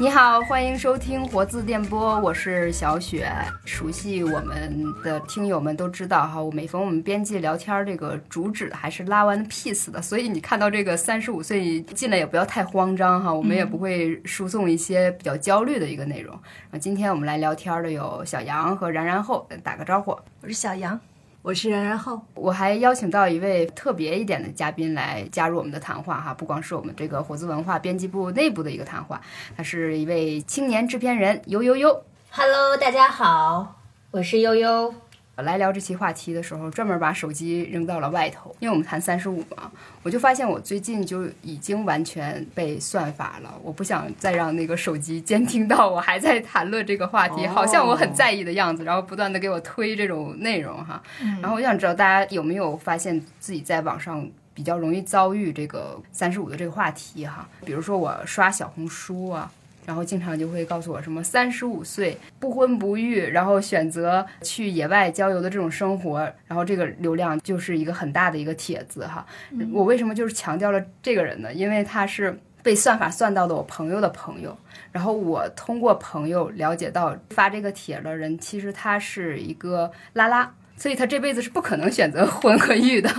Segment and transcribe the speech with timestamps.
[0.00, 3.30] 你好，欢迎收听活字电波，我是小雪。
[3.66, 16.34] 熟悉我们的听友们都知道哈，我每逢我们编辑聊天，这个主旨还是拉完 piece 的，所以你看到这个三十五岁进来也不要太慌张哈，我们也不会输送一些比较焦虑的一个内容。
[16.70, 20.12] 那今天我们来聊天的有小杨和然然后，打个招呼。
[20.40, 20.98] 我是小杨。
[21.42, 29.18] 我是然然后，我还邀请到一位特别一点的嘉宾来加入我们的谈话哈，不光是我们这个火字文化编辑部内部的一个谈话，
[29.56, 32.04] 他是一位青年制片人悠悠悠。
[32.30, 34.94] Hello，大家好，我是悠悠。
[35.42, 39.70] 来聊这期话题的时候，专门把手机扔到了外头，因为我们谈三十五嘛，
[40.02, 43.54] 我就发现我最近就已经完全被算法了。
[43.62, 51.02] 我不想再让那个手机监听到我还在谈论这个话题，好像我很在意的样子，然后不断的给我推这种内容哈。
[51.40, 57.48] 然后我想知道大家有没有发现自己在网上比较容易遭遇这个三十五的这个话题哈？
[57.64, 59.50] 比如说我刷小红书啊。
[59.90, 69.26] 然后经常就会告诉我什么三十五岁不婚不育，然后选择去野外郊游的这种生活，然后这个流量就是一个很大的一个帖子哈。
[69.72, 71.52] 我为什么就是强调了这个人呢？
[71.52, 74.56] 因为他是被算法算到的我朋友的朋友，
[74.92, 80.54] 然后我通过朋友了解到发这个帖的人，其实他是一个拉拉。
[80.76, 83.10] 所以他这辈子是不可能选择 婚和育的，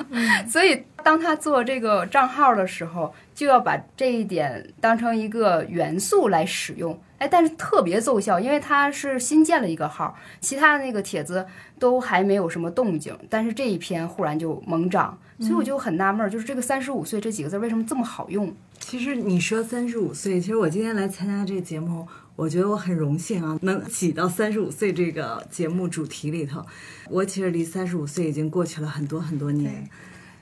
[0.49, 6.99] 所以当他做这个账号的时候，就要把这一点当成一个元素来使用。
[7.17, 11.45] 哎，但是特别奏效，因为他是新建了一个号，其他的那个帖子
[11.77, 18.51] 都还没有什么动静，但是这一篇忽然就猛涨，所以我就很纳闷，就是这个三十五岁这几个字为什么这么好用？
[18.79, 22.07] 其实你说三十五岁，其实我今天来参加这个节目。
[22.37, 26.65] 我觉得我很荣幸啊，能挤到三十五岁这个节目主题里头。
[27.07, 29.87] 我其实离三十五岁已经过去了很多很多年，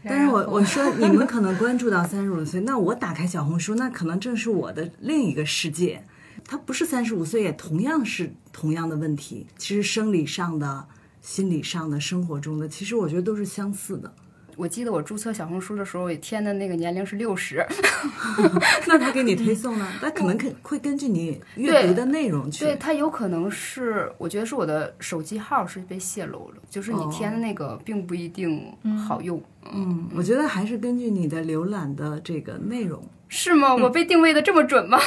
[0.03, 6.03] 但是我我说 你们可能关注到三十五岁，那我打开小红书，那可能正是我的另一个世界。
[6.45, 9.45] 他不是三十五岁，也同样是同样的问题。
[9.57, 10.85] 其实生理上的、
[11.21, 14.13] 心理上的、生活中的，其实我觉得都是相似的。
[14.59, 17.65] 我记得我注册小红书的时候，填的那个年龄是六十。
[18.85, 19.87] 那他给你推送呢？
[20.01, 22.65] 他可能肯会根据你阅读的内容去。
[22.65, 28.69] 对他有可能是，我觉得是我的手机号是被泄露了，就是你填的那个并不一定
[29.07, 29.41] 好用。
[29.73, 33.01] 嗯，我觉得还是根据你的浏览的这个内容。
[33.29, 33.73] 是吗？
[33.73, 34.99] 我被定位的这么准吗？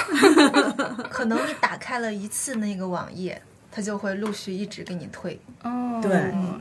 [1.10, 3.42] 可能你打开了一次那个网页。
[3.74, 6.10] 他就会陆续一直给你推哦，对，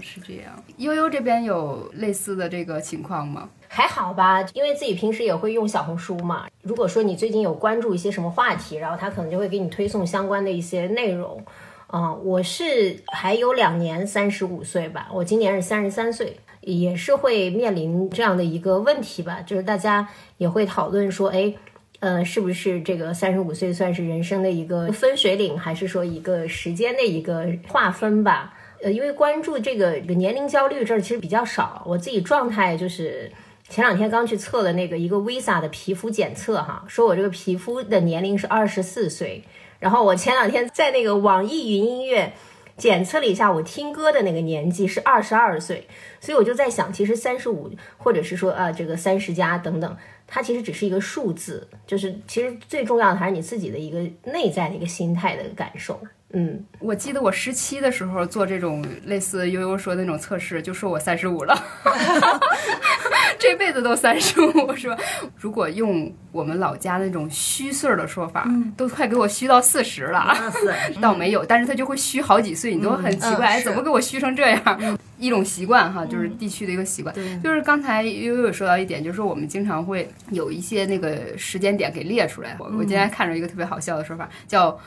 [0.02, 0.64] 是这样。
[0.78, 3.50] 悠悠这边有类似的这个情况吗？
[3.68, 6.48] 还好吧，因为自己平时也会用小红书嘛。
[6.62, 11.44] 如果说你最近有关注一些什么话题，然后他可能就会给你推送相关的一些内容。
[11.94, 20.08] 嗯，我是还有两年三十五岁吧，我今年是三十三岁，也是会面临这样的一个问题吧，就是大家
[20.38, 21.54] 也会讨论说，哎。
[22.02, 28.56] 呃，是不是这个三十五岁算是人生的一个分水岭，还是说一个时间的一个划分吧？
[28.82, 31.84] 呃，因为关注这个年龄焦虑这儿其实比较少。
[31.86, 33.32] 我自己状态就是
[33.70, 39.44] 前两天刚去测了那个一个 Visa 的皮肤检测哈，说我这个皮肤的年龄是二十四岁。
[39.80, 42.34] 然后我前两天在那个网易云音乐
[42.78, 45.88] 检测了一下，我听歌的那个年纪是二十二岁。
[46.20, 49.96] 所以我就在想，其实三十五，或者是说啊这个三十加等等。
[50.34, 54.00] 它其实只是一个数字，就是其实最重要的还是你自己的一个
[54.32, 56.00] 内在的一个心态的感受。
[56.34, 61.64] 嗯，我记得我十七的时候做这种类似悠悠说的那种测试，就说我三十五了，
[63.38, 64.98] 这辈子都三十五是吧？
[65.36, 68.48] 如果用我们老家那种虚岁的说法，
[68.78, 70.34] 都快给我虚到四十了。
[71.02, 74.98] 倒没有，但是他就会虚好几岁，你都很奇怪，怎么给我虚成这样？
[75.18, 77.14] 一种习惯哈，就是地区的一个习惯。
[77.44, 82.56] 就是刚才悠悠有说到一点，就是说我们经常会有一些那个时间点给列出来。
[82.58, 84.80] 我我今天看着一个特别好笑的说法，叫。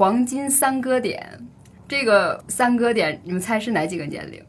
[0.00, 1.38] 黄金三哥点，
[1.86, 4.42] 这个三哥点，你们猜是哪几个年龄？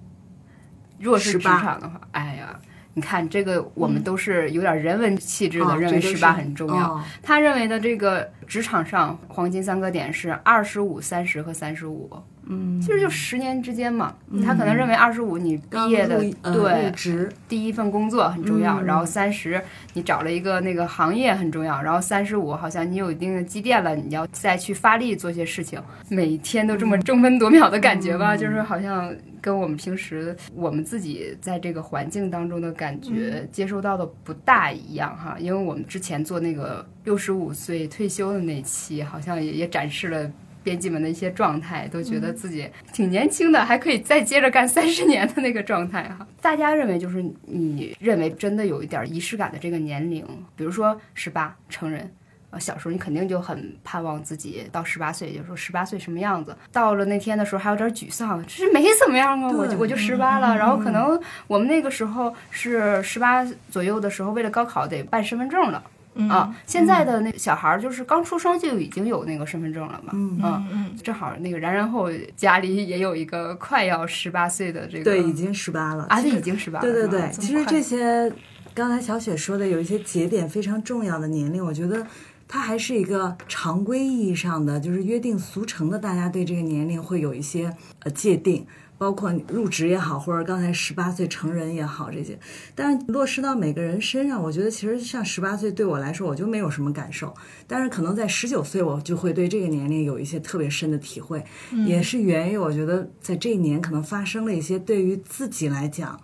[0.98, 2.58] 如果是职场的话，哎呀，
[2.94, 7.02] 你看这个，我们都是有点人文气质的，认为十八很重要。
[7.24, 12.10] 他认为的这个职场上黄金三个点是二十五、三十和三十五。
[12.48, 19.62] 嗯，其实就十年之间嘛，他可能认为二十五你毕业的对职第一份工作很重要，然后三十
[19.94, 25.80] 你找了一个那个行业很重要，然后三十五好像你有一定的积淀了，你要再去发力做些事情，
[26.10, 40.32] 每天都这么争分夺秒的感觉吧，就是好像跟我们平时我们自己在这个环境当中的感觉接收到的不大一样哈，因为我们之前做那个六十五岁退休的那期，好像也也展示了。
[40.64, 46.28] 编辑们的一些状态，都觉得自己挺年轻的，还可以再接着干三十年的那个状态哈。
[46.40, 50.24] 大家认为就是你认为真的有一点仪式感的这个年龄，
[50.56, 52.08] 比如说十八成人，
[52.52, 56.56] 呃，小时候你肯定就很盼望自己到十八岁，就说十八岁什么样子。
[56.72, 60.56] 到了那天的时候还有点沮丧，这没怎么样啊，我就我就十八了。
[60.56, 65.84] 然后可能我们那个时候是十八左右的时候，为了高考得办身份证了。
[66.30, 70.38] 啊，现在的那小孩儿就是刚出生就已经有那个身份证了嘛，嗯
[70.70, 78.30] 嗯，正好那个然然后家里也有一个快要十八岁的这个，对，已经十八了，啊，对，已经十八了，对对对，其实这些
[78.74, 82.06] 刚才小雪说的有一些节点非常重要的年龄，我觉得
[82.52, 88.68] 它还是一个常规意义上的，就是约定俗成的，大家对这个年龄会有一些呃界定。
[88.98, 92.40] 包括入职也好，或者刚才十八岁成人也好，这些，
[92.76, 97.34] 但是落实到每个人身上，我觉得其实像十八岁对我来说，我就没有什么感受。
[97.66, 101.44] 但是可能在十九岁，我就会对这个年龄有一些特别深的体会，
[101.88, 106.22] 也是源于我觉得在这一年可能发生了一些对于自己来讲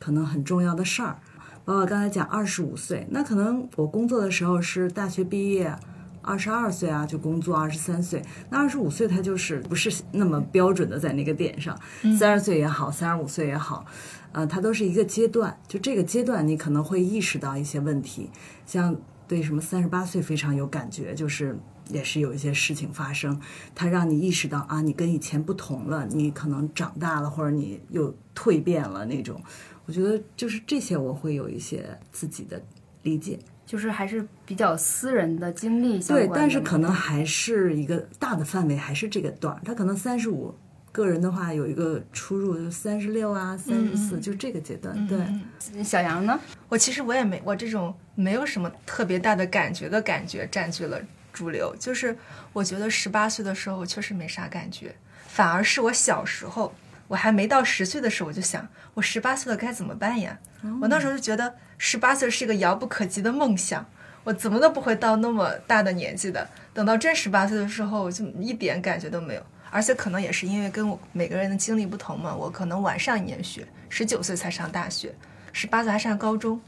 [0.00, 1.20] 可能很重要的事儿。
[1.66, 5.76] 包括刚才讲二十五岁，那可能我工作的时候是大学毕业。
[6.22, 8.20] 二十二岁啊，就工作；二十三岁，
[8.50, 11.78] 那二十五岁他就是不是那么标准的在那个点上。
[12.18, 13.86] 三十岁也好，三十五岁也好，
[14.32, 15.56] 呃，它都是一个阶段。
[15.68, 18.28] 就这个阶段，你可能会意识到一些问题，
[18.66, 18.96] 像
[19.28, 21.56] 对什么三十八岁非常有感觉，就是
[21.90, 23.40] 也是有一些事情发生，
[23.72, 29.40] 它让你意识到啊，你跟以前不同了，你可能长大了，或者你又蜕变了那种。
[29.86, 32.60] 我觉得就是这些，我会有一些自己的
[33.02, 33.38] 理解。
[33.64, 39.60] 就是还是比较私人的经历相关，对，但是可能还是一个大的范围，还是这个段儿。
[39.64, 40.54] 他可能三十五，
[40.92, 45.04] 个人的话有一个出入，就三十六啊，三十四，就这个阶段。
[45.08, 46.38] 对，小杨呢？
[46.68, 51.00] 我其实我也没，我这种没有什么特别大的感觉的感觉占据了
[51.32, 51.74] 主流。
[51.76, 52.16] 就是
[52.52, 54.94] 我觉得十八岁的时候确实没啥感觉，
[55.26, 56.72] 反而是我小时候，
[57.08, 60.38] 我还没到十岁的时候，我就想，我十八岁了该怎么办呀？
[60.80, 61.54] 我那时候就觉得。
[61.78, 63.84] 十八岁是一个遥不可及的梦想，
[64.24, 66.48] 我怎么都不会到那么大的年纪的。
[66.72, 69.42] 等到真十八岁的时候，我就一点感觉都没有。
[69.70, 75.14] 而且可能也是因为跟我每个人的经历不同嘛，我可能晚上一年学，十九岁才上大学，
[75.52, 76.58] 十八岁还上高中，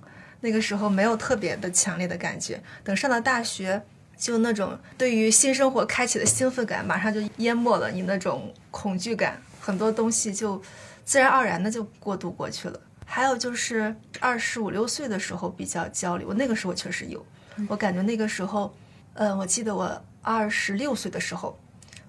[0.40, 2.62] 那个时候没有特别的强烈的感觉。
[2.84, 3.82] 等上了大学，
[4.18, 10.62] 就那种对于新生活开启的兴奋感，马上就淹没了你那种恐惧感，很多东西就
[11.04, 12.80] 自然而然的就过渡过去了。
[13.04, 17.22] 还有就是二十五六岁的时候比较焦虑，我那个时候确实有，
[17.68, 18.74] 我感觉那个时候，
[19.12, 21.54] 嗯，我记得我二十六岁的时候，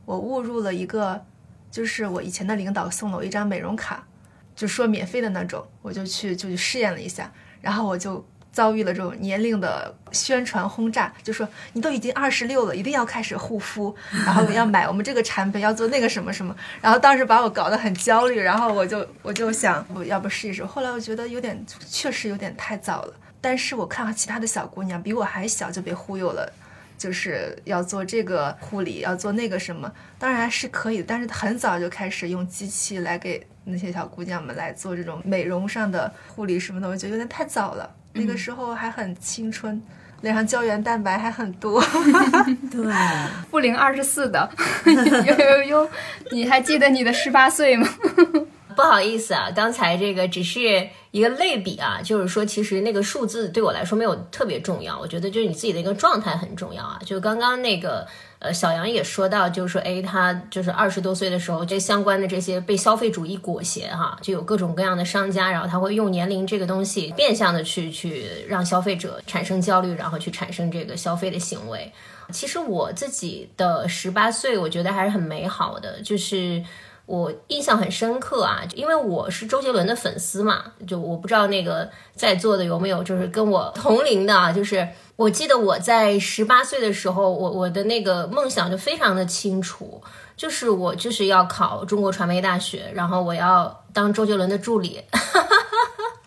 [0.05, 1.21] 我误入了一个，
[1.69, 4.07] 就是我以前的领导送了我一张美容卡，
[4.55, 7.29] 就说免费的那种，我就去就去试验了一下，
[7.59, 8.25] 然后我就。
[8.51, 20.65] 遭遇了这种年龄的宣传轰炸，就说你都已经二十六了，一定要开始护肤，然后要买我们这个产品，要做那个什么什么， 然后当时把我搞得很焦虑，然后我就 我就想，我要不试一试。
[20.65, 23.13] 后来我觉得有点，确实有点太早了。
[23.39, 26.51] 但是我看到其他的小姑娘比我还小就被忽悠了，
[26.97, 37.95] 就是要做这个护理，要做那个什么，当然是可以，但是很早就开始用机器来给那些小姑娘们来做这种美容上的护理什么的，我觉得有点太早了。
[38.13, 39.81] 那个时候还很青春，
[40.21, 41.81] 脸上胶原蛋白还很多。
[42.71, 42.93] 对，
[43.51, 44.49] 不龄二十四的，
[44.85, 45.89] 呦呦呦，
[46.31, 47.87] 你还记得你的十八岁吗？
[48.75, 56.99] 不好意思啊，刚才这个只是一个类比啊，就是说其实那个数字对我来说没有特别重要，我觉得就是你自己的一个状态很重要啊。
[57.05, 58.07] 就刚刚那个。
[58.39, 71.91] 呃，小杨也说到，就是说，哎，他就是二十多岁的时候，这相关的这些被消费主义裹挟，哈，就有各种各样的商家，然后他会用年龄这个东西，变相的去去让消费者产生焦虑，然后去产生这个消费的行为。
[72.31, 76.63] 其实我自己的十八岁，我觉得还是很美好的，就是
[77.09, 84.87] 我印象很深刻啊，因为我是周杰伦的粉丝嘛，就我不知道那个在座的有没有就是跟我同龄的啊，就是。
[85.15, 90.01] 我记得我在十八岁的时候，我我的那个梦想就非常的清楚，
[90.37, 95.01] 就是我就是要考中国传媒大学，然后我要当周杰伦的助理。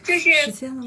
[0.02, 0.30] 就是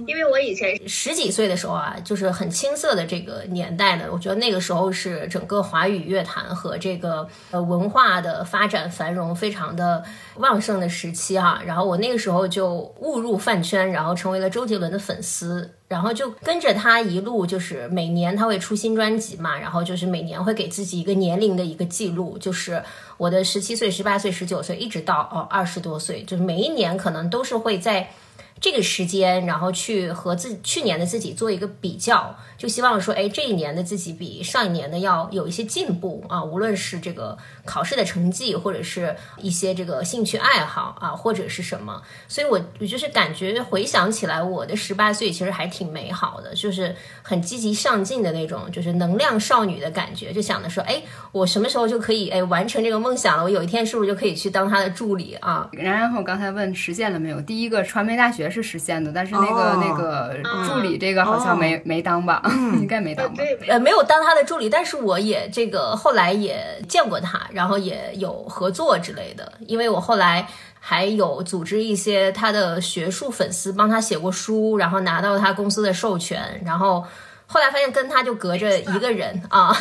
[0.07, 10.03] 因为我以前十几岁的时候啊，就是很青涩的这个年代呢，我觉得那个时候是整个华语乐坛和这个呃文化的发展繁荣非常的
[10.35, 11.61] 旺盛的时期哈。
[11.65, 22.83] 然后我那个时候就误入饭圈，然后成为了周杰伦的粉丝，然后就跟着他一路，就是每年他会出新专辑嘛，然后就是每年会给自己一个年龄的一个记录，就是
[23.15, 28.09] 我的十七岁、十八岁、十九岁，一直到哦二十多岁，就是每一年可能都是会在。
[28.61, 42.01] 这个时间，然后去和自去年的自己做一个比较，就希望说，哎，这一年的自己比上一年的要有一些进步啊，无论是这个考试的成绩，或者是一些这个兴趣爱好啊，或者是什么。
[42.27, 53.43] 所以我我就是感觉回想起来，我的十八岁其实还挺美好的，就是很积极上进的那种，就是能量少女的感觉，就想着说，哎，我什么时候就可以哎完成这个梦想了？
[53.43, 55.69] 我有一天是不是就可以去当他的助理啊？
[55.73, 57.41] 然后刚才问实现了没有？
[57.41, 60.37] 第一个传媒大学是实现的，但是那个、哦那个
[60.67, 62.41] 助理这个好像没、没当吧？
[62.79, 63.43] 应该没当吧？
[63.67, 70.47] 呃，没有当他的助理，但是我也这个后来也见过他，然后也有合作之类的，因为我后来
[70.79, 77.03] 还有组织一些他的学术粉丝帮他写过书，然后拿到他公司的授权，然后
[77.47, 79.75] 后来发现跟他就隔着一个人啊，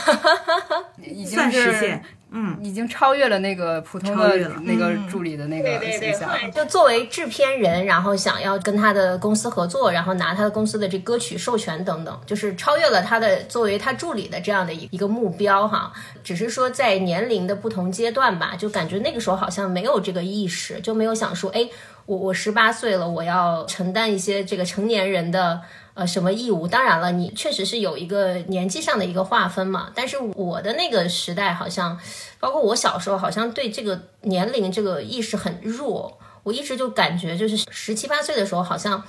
[1.03, 2.05] 已经实是现。
[2.37, 6.29] 嗯，已经超越了那个普通的超越了那个助理的那个形象。
[6.51, 15.93] 就作为制片人，然后想要跟他的公司合作，然后拿他的公司的这歌曲授权等等，就是超越了他的作为他助理的这样的一一个目标哈。
[16.25, 21.69] 只是说在年龄的不同阶段吧，就感觉那个时候好像没有这个意识，就没有想说，哎，
[22.07, 25.61] 我我十八岁了，我要承担一些这个成年人的。
[25.95, 26.67] 呃，什么义务？
[26.67, 29.91] 当然了，你确实是有一个年纪上的一个划分嘛。
[29.95, 31.97] 但是我的那个时代，好像
[32.41, 36.19] 包括我小时候，好像对这个年龄这个意识很弱。
[36.43, 39.03] 我一直就感觉，就是十七八岁的时候，好像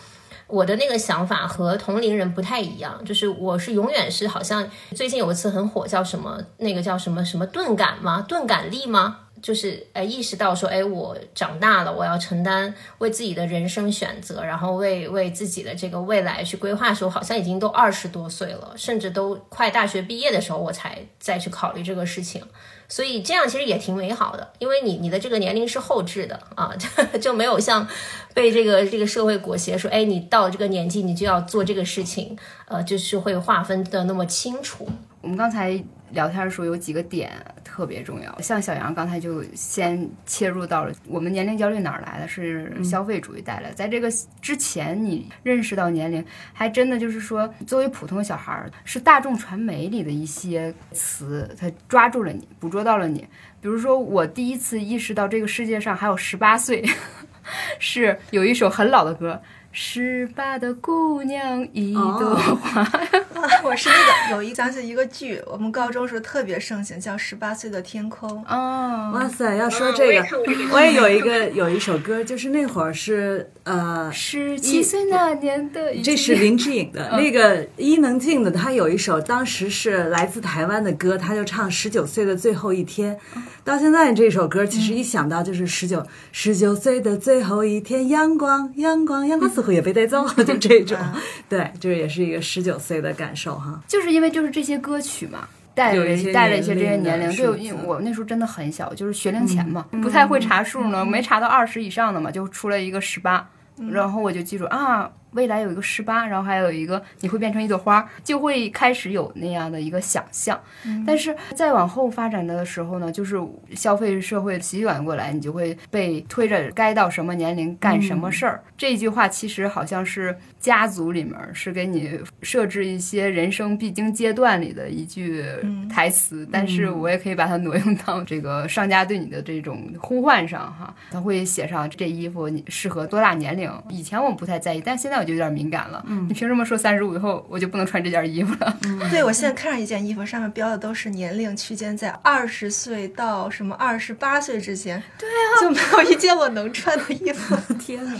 [0.47, 3.03] 我的那个想法和同龄人不太一样。
[3.03, 8.23] 就是我是永远是好像最近有一次很火，叫什么那个叫什么什么钝感吗？
[8.27, 9.21] 钝感力吗？
[9.45, 22.43] 就是呃意识到说，哎，我长大了，我要承担为自己的人生选择，然后为为自己的这个未来去规划的时候，好像已经都二十多岁了，甚至都快大学毕业的时候，我才再去考虑这个事情。
[22.87, 26.71] 所以这样其实也挺美好的，因为你你的这个年龄是后置的啊，
[27.13, 27.87] 就就没有像
[28.33, 32.37] 被这个这个社会裹挟说，哎，你到这个年纪你就要做这个事情，
[32.67, 34.87] 呃，就是会划分的那么清楚。
[35.21, 37.31] 我们刚才聊天的时候有几个点
[37.63, 43.73] 特别重要，像小杨刚才就先切入到了我们年龄焦虑哪儿来的，是消费主义带来的。
[43.73, 44.07] 在这个
[44.39, 46.23] 之前，你认识到年龄，
[46.53, 53.27] 还真的就是说，作为普通小孩儿，是大众传媒里的一些词，它抓住了你，捕捉到了你。
[53.61, 56.83] 比如说，我第一次意识到这个世界上还有十八岁，
[57.79, 59.41] 是有一首很老的歌。
[59.77, 62.89] 十八的姑娘一朵花，
[63.61, 68.29] 我是那个有一想起一个剧，我们高中时候特别盛行，叫《十八岁的天空》。
[68.47, 69.53] 哦，哇塞！
[69.57, 70.25] 要说这个，
[70.71, 83.19] 我也有一个有一首歌，就是那会儿是呃，十七岁那年的，这是林志颖的那个伊能静的，她有一首当时是来自台湾的歌，她就唱十九岁的最后一天。
[83.65, 90.97] 到现在这首歌，其实一想到就是十九十九岁的最后一天，阳光阳光阳光似乎也被带走，就这种，
[91.49, 93.81] 对，就是也是一个十九岁的感受哈。
[93.87, 95.47] 就是因为就是这些歌曲嘛。
[95.73, 103.45] 带了有一些带了一些这些年龄就因为我那时候真的很小，就是学龄前嘛，不太会查数呢，没查到二十以上的嘛，就出了一个十八，
[103.91, 110.59] 然后我就记住啊，未来有一个十八，然后还有一个你会变成一朵花，就会开始有那样的一个想象。
[111.05, 113.39] 但是再往后发展的时候呢，就是
[113.75, 118.63] 消费社会席卷过来，你就会被推着该到什么年龄干什么事儿。
[118.77, 125.43] 这句话其实好像是家族里面是给你设置一些人生必经阶段里的一句
[125.89, 133.71] 台词，但是我也可以把它挪用到这个商家对你的这种呼唤上哈，他会写上这衣服你适合多大年龄。
[133.89, 136.03] 以前我们不太在意，但现在我就有点敏感了。
[136.07, 138.77] 嗯你凭什么说三十五以后我就不能穿这件衣服了？
[138.83, 145.01] 嗯对，我现在看上一件衣服，上面标的都是年龄区间在二十岁到什么二十八岁之间。
[145.17, 147.55] 对啊，就没有一件我能穿的衣服。
[147.79, 148.13] 天呐！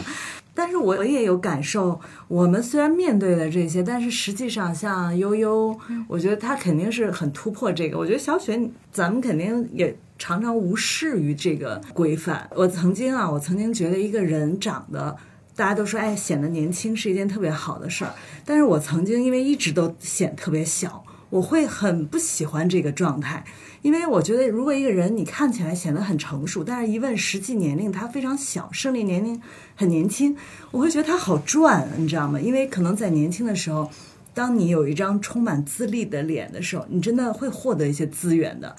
[0.58, 7.98] 但是我也有感受，我们虽然面对了这些，但是实际上像悠悠，我觉得他肯定是很突破这个。
[7.98, 8.58] 我觉得小雪，
[8.90, 12.50] 咱们肯定也常常无视于这个规范。
[12.56, 15.18] 我曾经啊，我曾经觉得一个人长得。
[15.56, 18.14] 大家都说，哎，显得年轻是一件特别好的事儿。
[18.44, 23.44] 但是我曾经因为一直都显特别小，我会很不喜欢这个状态，
[23.82, 29.42] 因为我觉得如果一个人你看起来显得很成熟，但是一问实际年龄他非常小，生理年龄
[29.76, 30.36] 很年轻，
[30.72, 32.40] 我会觉得他好赚，你知道吗？
[32.40, 33.90] 因为可能在年轻的时候，
[34.34, 38.76] 当你有一张充满资历的脸的时候，你真的会获得一些资源的。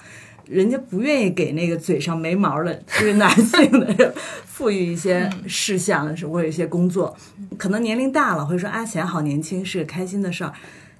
[0.49, 4.13] 人家不愿意给那个嘴上没毛的，就是男性的人
[4.45, 7.15] 赋予一些事项，是我有一些工作，
[7.57, 10.53] 可能年龄大了会说啊，显好年轻是个开心的事儿，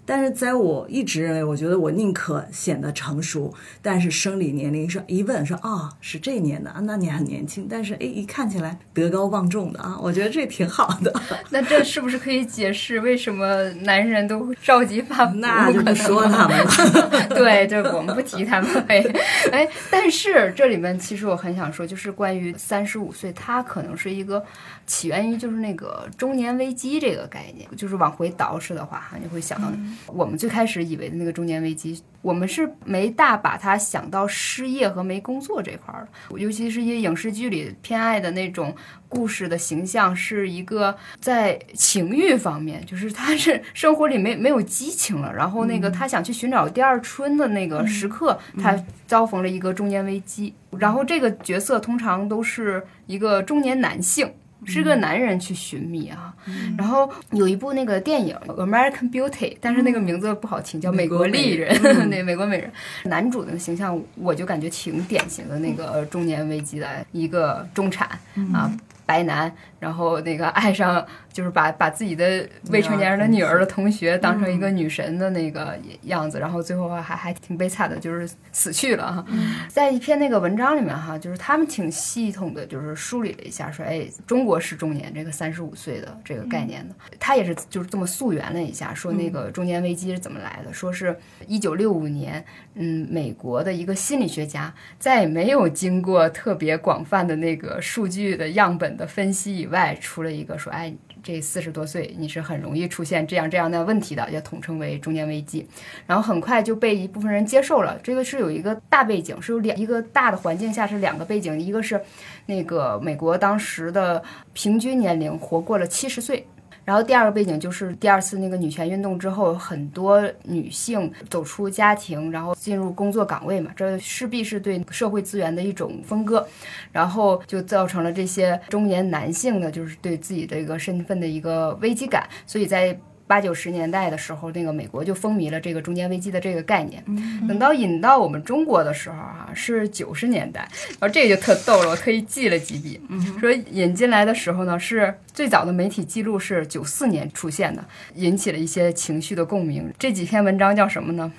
[0.08, 11.14] 但是在我一直认为，我觉得我宁可显得成熟，但是生理年龄说一问说啊、是这年的啊，那你很年轻，但是哎一看起来德高望重的啊，我觉得这挺好的。
[11.52, 15.36] 那这是不是可以解释为什么男人都着急发福？
[15.36, 17.28] 那就不说他们了。
[17.36, 18.72] 对，这我们不提他们。
[18.88, 19.04] 哎
[19.52, 24.42] 哎，但是这里面其实我很想说，就是关于三十五岁，它可能是一个
[24.86, 29.68] 起源于就是那个中年危机这个概念，就是往回倒饬的话，哈，你会想到
[30.08, 38.76] 我们最开始以为的那个中年危机，我们是没大把它想到失业和没工作这块儿的，尤其是因为影视剧里偏爱的那种。
[39.10, 50.54] 故事的形象是一个在情欲方面，就是他是生活里没没有激情了，然后那个他想去寻找第二春的那个时刻，他遭逢了一个中年危机。
[50.78, 54.30] 然后这个角色通常都是一个中年男性。
[54.66, 56.34] 是个男人去寻觅啊，
[56.78, 59.30] 然后有一部那个电影《American Beauty》，
[59.62, 61.76] 但是那个名字不好听，叫《美国丽人》。
[62.10, 62.72] 那，美国美人，
[63.06, 68.10] 男主的形象我就感觉挺典型的那个中年危机的一个中产
[68.54, 68.72] 啊。
[69.06, 79.26] 白男，然后那个爱上就是把把自己的未成年人的女儿的同学当成一个女神的那个样子，然后最后还还挺悲惨的，就是死去了哈。
[79.70, 91.16] 在一篇那个文章里面哈，就是他们挺系统的，就是梳理了一下，说哎，中国式中年这个三十五岁的这个概念的，他也是就是这么溯源了一下，说那个中年危机是怎么来的，说是
[91.46, 92.44] 一九六五年，
[92.74, 98.88] 嗯，美国的一个心理学家在没有经过特别广泛的那个数据的样本。
[98.98, 105.68] 的分析以外，出了一个说，哎，这四十多岁你是很容易出现这样这样的问题的，也统称为中年危机。
[106.06, 108.00] 然后很快就被一部分人接受了。
[108.02, 112.02] 这个是有一个大背景，是有两一个大的环境下是两个背景，一个是
[112.46, 116.48] 那个美国当时的平均年龄活过了七十岁。
[116.88, 126.48] 然后第二个背景就是第二次那个女权运动之后，很多女性走出家庭，然后进入工作岗位嘛，这势必是对社会资源的一种分割，
[126.94, 132.98] 然后就造成了这些中年男性的，就是对自己的一个身份的一个危机感，所以在。
[133.28, 137.04] 八九十年代的时候，那个美国就风靡了这个中年危机的这个概念。
[137.46, 140.62] 等到引到我们中国的时候啊，是九十年代，
[141.00, 143.02] 然后这个就特逗了，我特意记了几笔。
[143.40, 147.84] 说引进来的时候呢，是最早的媒体记录是九四年出现的，
[148.16, 149.94] 引起了一些情绪的共鸣。
[150.00, 151.32] 这几篇文章叫什么呢？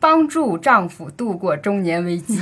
[0.00, 2.36] 帮助丈夫度过中年危机，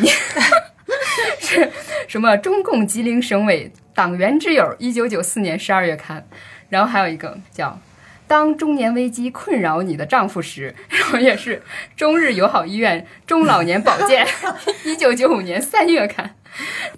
[1.41, 1.71] 是
[2.09, 2.37] 什么？
[2.39, 6.27] 中共吉林省委党员之友，一九九四年十二月刊。
[6.69, 7.79] 然后还有一个叫。
[8.27, 11.63] 当中年危机困扰你的丈夫时， 然后也是
[11.97, 14.27] 中日友好医院中老年保健，
[14.85, 16.35] 一九九五年三月刊，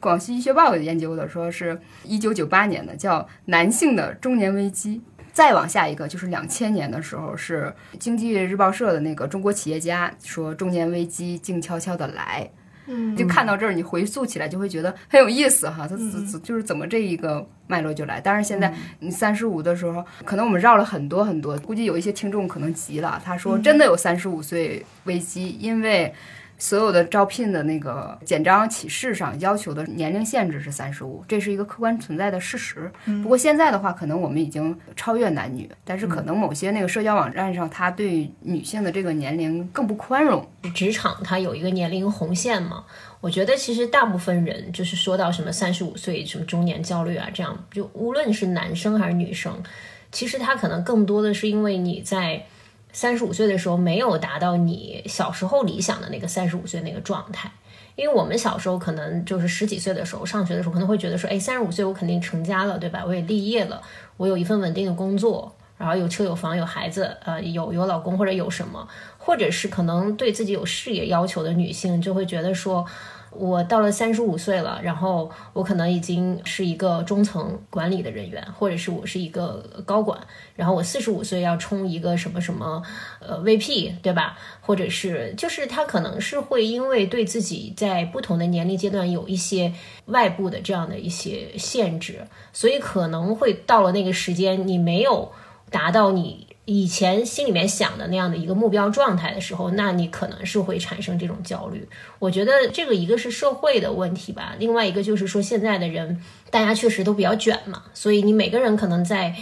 [0.00, 5.02] 广西医学报研究的，说是一九九八年的，叫男性的中年危机。
[5.30, 12.50] 再往下一个就是两千年的时候，是经济日报社的那个中国企业家说中年危机静悄悄的来。
[12.88, 15.86] 嗯，就看到这儿，你回溯起来就会觉得很有意思哈。
[15.86, 18.20] 它怎就是怎么这一个脉络就来。
[18.20, 23.22] 当然现在你三十五的时候，可能我们绕了很多很多，估计有一些听众可能急了。
[23.24, 26.12] 他说真的有三十五岁危机，因为。
[26.58, 32.90] 所有的招聘的那个简章启事上要求的年龄限制是三十五，这是一个客观存在的事实。
[33.22, 40.44] 不过现在的话，可能我们已经超越男女，但是可能某些那个社交网站上，他对女性的这个年龄更不宽容。
[40.74, 42.84] 职场它有一个年龄红线嘛？
[43.20, 49.62] 我觉得其实大部分人就是说到什么三十五岁什么中年焦虑啊，这样就无论是男生还是女生，
[50.10, 52.44] 其实他可能更多的是因为你在。
[52.92, 57.50] 三十五岁的时候没有达到你小时候理想的那个三十五岁那个状态，
[57.96, 63.04] 因为我们小时候可能就是十几岁的时候上学的时候，可能会觉得说，哎，三十五岁我肯定成家了，对吧？
[63.06, 63.80] 我也立业了，
[64.16, 72.84] 我有一份稳定的工作，然后有车有房有孩子，呃，有有老公或者有什么，或者是可能对自己有事业要求的女性就会觉得说。
[73.30, 80.18] 我到了三十五岁了，然后我可能已经是一个中层管理的人员，或者是我是一个高管，
[80.56, 82.82] 然后我四十五岁要冲一个什么什么
[83.20, 84.36] 呃 VP，对吧？
[84.60, 89.72] 或者是就是他可能是会因为对自己在不同的年龄阶段有一些
[90.06, 95.30] 外部的这样的一些限制，所以可能会到了那个时间，你没有
[95.70, 96.47] 达到你。
[96.70, 101.88] 以前心里面想的那样的一个目标状态的时候，那你可能是会产生这种焦虑。
[102.18, 109.34] 我觉得这个一个是社会的问题吧，另外一个就是说现在的人大家确实都比较卷嘛，所以你每个人可能在，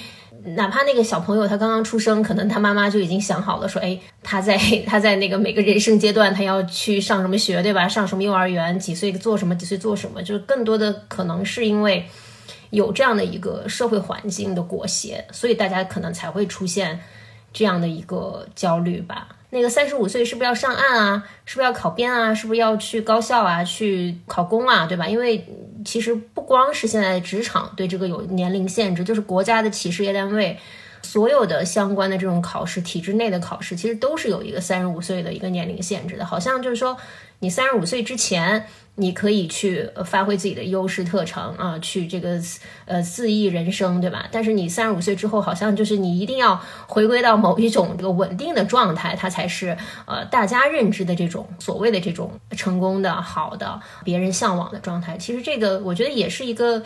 [0.54, 7.88] 哪怕那个小朋友他刚刚出生，可能他妈妈就已经想好了说，哎，他在他在那个每个人生阶段他要去上什么学，对吧？
[7.88, 12.06] 上什么幼儿园，几岁做什么，几岁做什么，就更多的可能是因为
[12.70, 17.00] 有这样的一个社会环境的裹挟，所以大家可能才会出现。
[17.56, 19.28] 这样的一个焦虑吧。
[19.48, 21.24] 那个三十五岁是不是要上岸啊？
[21.46, 22.34] 是不是要考编啊？
[22.34, 23.64] 是不是要去高校啊？
[23.64, 24.84] 去考公啊？
[24.86, 25.08] 对吧？
[25.08, 25.42] 因为
[25.82, 30.58] 其实不光是现在的职场对这个有年龄限制，就是国家的企事业单位。
[31.02, 36.26] 所有的相关的这种考试，体制内的考试，其实都是有一个三十五岁的一个年龄限制的。
[36.26, 36.96] 好像就是说，
[37.38, 42.40] 你三十五岁之前，你可以去发挥自己的优势特长啊，去这个
[42.86, 44.26] 呃肆意人生，对吧？
[44.32, 55.16] 但是你三十五岁之后，好像就是你一定要回归到某一种这个稳定的状态，它才是呃大家认知的这种所谓的这种成功的好的别人向往的状态。
[55.18, 56.82] 其实这个我觉得也是一个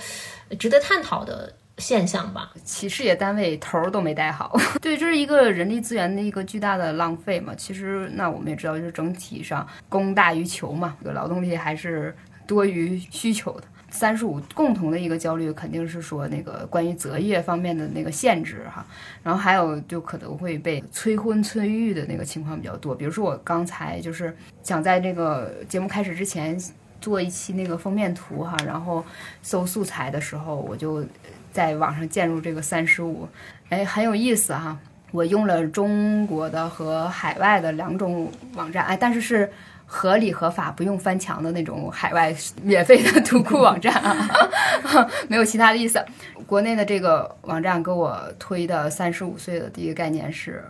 [0.58, 1.52] 值得探讨的。
[1.80, 7.54] 现象吧，企事业单位头儿都没带好， 对，这是一个人力资源的一个巨大的浪费嘛。
[7.56, 12.14] 其实那我们也知道，就是整体上供大于求嘛，这个劳动力还是
[12.46, 13.66] 多于需求的。
[13.92, 18.86] 三十五共同的一个焦虑肯定是说那个关于择业方面的那个限制哈，
[19.20, 22.94] 然后还有就可能会被催婚催育的那个情况比较多。
[22.94, 26.56] 比如说我刚才就是想在这个节目开始之前
[27.00, 29.04] 做一期那个封面图哈，然后
[29.42, 31.04] 搜素材的时候我就。
[31.52, 33.28] 在网上建入这个三十五，
[33.70, 34.78] 哎，很有意思哈。
[35.10, 39.50] 我用了中国的和海外的两种网站，哎，但是是
[39.84, 42.32] 合理合法、不用翻墙的那种海外
[42.62, 44.30] 免费的图库网站啊，
[45.26, 46.00] 没有其他的意思。
[46.46, 50.64] 国内的这个网站给我推的三十五岁的第一个概念是。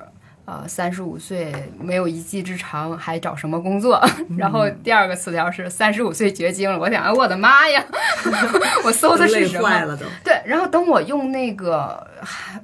[0.51, 4.05] 呃，三十五岁没有一技之长，还找什么工作？
[4.37, 6.77] 然后第二个词条是三十五岁绝经了。
[6.77, 7.81] 我想，我的妈呀！
[8.85, 9.97] 我搜的是什么？
[10.25, 12.05] 对，然后等我用那个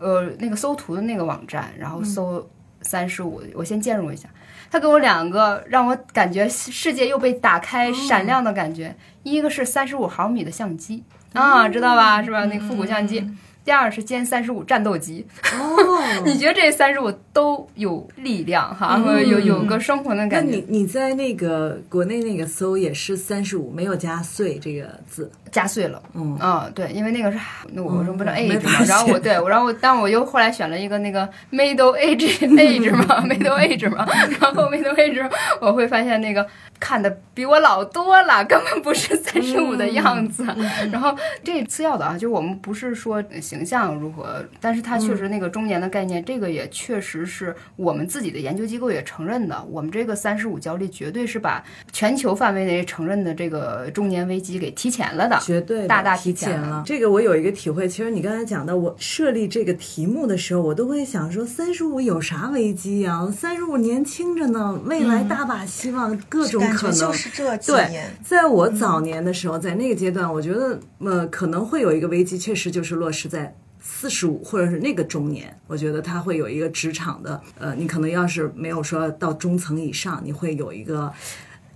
[0.01, 2.44] 呃那个搜图的那个网站，然后搜
[2.83, 4.29] 三十五，我先介入一下，
[4.68, 8.96] 他给我两个让我感觉世界又被打开、闪亮的感觉。
[9.22, 12.20] 一个是三十五毫米的相机啊，知道吧？
[12.20, 12.46] 是吧？
[12.46, 13.25] 那个复古相机。
[13.66, 15.26] 第二是歼三十五战斗机，
[15.59, 20.52] 哦， 你觉得这三十五都有力量哈，有有个生活的感觉。
[20.52, 26.00] 那你你在那个国内那个搜也是三十五，没有加岁这个字，加岁了。
[26.14, 27.38] 嗯啊，对，因为那个是
[27.72, 34.07] 那我说不能 age 嘛，然后我对我然后但我又后来选了一个那个 middle age age 嘛，middle age 嘛，
[34.40, 35.29] 然后 middle age
[35.61, 36.46] 我会发现那个。
[36.78, 40.44] 看的比我老多了， 根本不是三十五的样子。
[40.92, 49.64] 然后这次要的啊，就是我们不是说形象如何，但是它确实那个中年的概念，这个也确实是我们自己的研究机构也承认的。
[49.70, 56.82] 我们这个三十五焦虑绝对是把全球范围内承认的这个中年危机给提前了的，绝对大大提前了。
[56.86, 63.26] 这个我有一个体会，其实你刚才讲的，我设立这个题目的时候，我都会想说，三十五有啥危机呀？
[63.34, 66.65] 三十五年轻着呢，未来大把希望，各种。
[66.70, 81.12] 可能就是这几年，在我早年的时候，在那个阶段，我觉得呃可能会有一个危机，确实就是落实在四十五或者是那个中年，我觉得他会有一个职场的呃，你可能要是没有说到中层以上，你会有一个。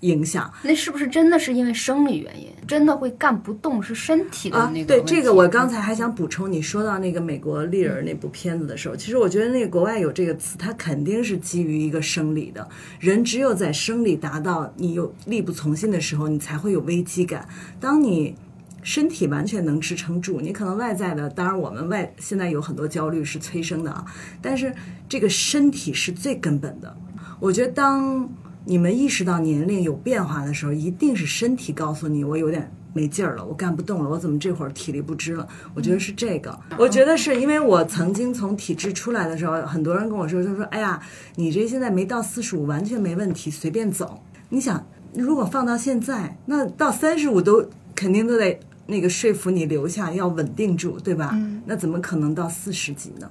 [0.00, 4.86] 影响那是不是真的是因为生理原因，真的会干不动，是身体的那个？
[4.86, 12.66] 对，这个我刚才还想补充，你说到那个美国丽人那部片子的时候，其实我觉得那个国外有这个词，它肯定是基于一个生理的。
[12.98, 17.46] 人只有在生理达到你有力不从心的时候，你才会有危机感。
[17.78, 18.34] 当你
[18.82, 24.02] 身体完全能支撑住，你可能外在的，当然我们外现在有很多焦虑是催生的啊，
[24.40, 24.72] 但是
[25.06, 26.96] 这个身体是最根本的。
[27.38, 28.26] 我觉得当。
[28.70, 35.44] 你们意识到年龄有变化的时候，一定是身体告诉你我有点没劲儿了，我干不动了，我怎么这会儿体力不支了？
[35.74, 36.56] 我觉得是这个。
[36.78, 41.02] 我觉得是因为我曾经从体制出来的时候，很多人跟我说，他说：“哎呀，
[41.34, 51.36] 你这现在没到四十五，完全没问题，随便走。”你想，如果放到现在，那到三十五都肯定都得那个说服你留下，要稳定住，对吧？
[51.66, 53.28] 那怎么可能到四十几呢？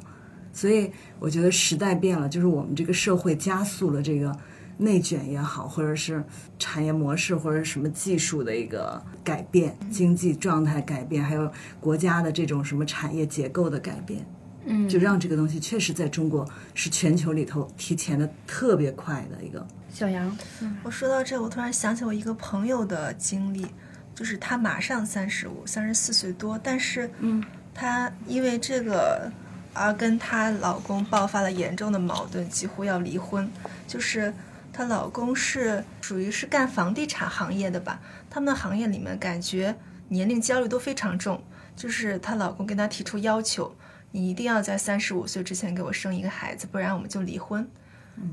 [0.51, 4.35] 所以我觉得时代变了，就是我们这个社会加速了这个。
[4.81, 6.23] 内卷也好，或者是
[6.57, 14.25] 产业模式或者什么技术的一个改变，经济状态改变，还有国家的这种什么产业结构的改变，
[14.63, 19.67] 嗯，就让这个东西确实在中国是全球里头提前的特别快的一个。
[19.93, 20.33] 小杨，
[20.81, 23.67] 我说到这，我突然想起我一个朋友的经历，
[24.15, 29.29] 就是她马上三十五，三十四岁多，但是，嗯，她因为这个
[29.73, 33.51] 而跟她老公爆发了严重的矛盾，几乎要离婚，
[33.85, 34.33] 就是。
[34.79, 37.99] 她老公是属于是干房地产行业的吧？
[38.29, 39.75] 他们的行业里面感觉
[40.07, 41.43] 年龄焦虑都非常重。
[41.75, 43.75] 就是她老公跟她提出要求，
[44.11, 47.69] 你一定要在三十五岁之前给我生一个孩子，不然我们就离婚。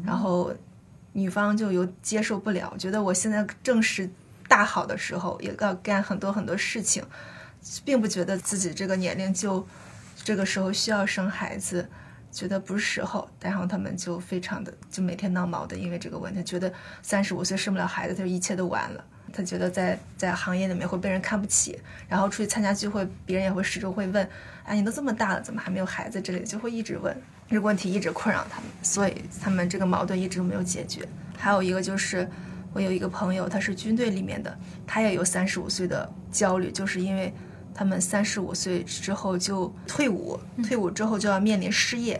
[0.05, 0.55] 然后
[1.15, 4.09] 女方就有接受不了，觉得我现在正是
[4.47, 7.05] 大好的时候，也要干很多很多事情，
[7.85, 9.67] 并不觉得自己这个年龄就
[10.23, 11.91] 这个时候需要生孩子。
[12.37, 16.70] 觉得不是时候，然后他们就非常的就每天闹矛盾，因为这个问题，觉得
[17.01, 19.03] 三十五岁生不了孩子，他就一切都完了。
[19.33, 24.29] 他觉得在在行业里面会被人看不起，然后出去参加聚会，别人也会始终会问，
[24.64, 27.16] 哎，你都这么大了，怎么还没有孩子之类的，就会一直问，
[27.49, 31.09] 这个问题一直困扰他们，所以他们这个矛盾一直没有解决。
[31.38, 32.29] 还有一个就是，
[32.75, 34.55] 我有一个朋友，他是军队里面的，
[34.87, 37.33] 他也有三十五岁的焦虑，就是因为
[37.77, 42.19] 他们三十五岁之后就退伍，退伍之后就要面临失业，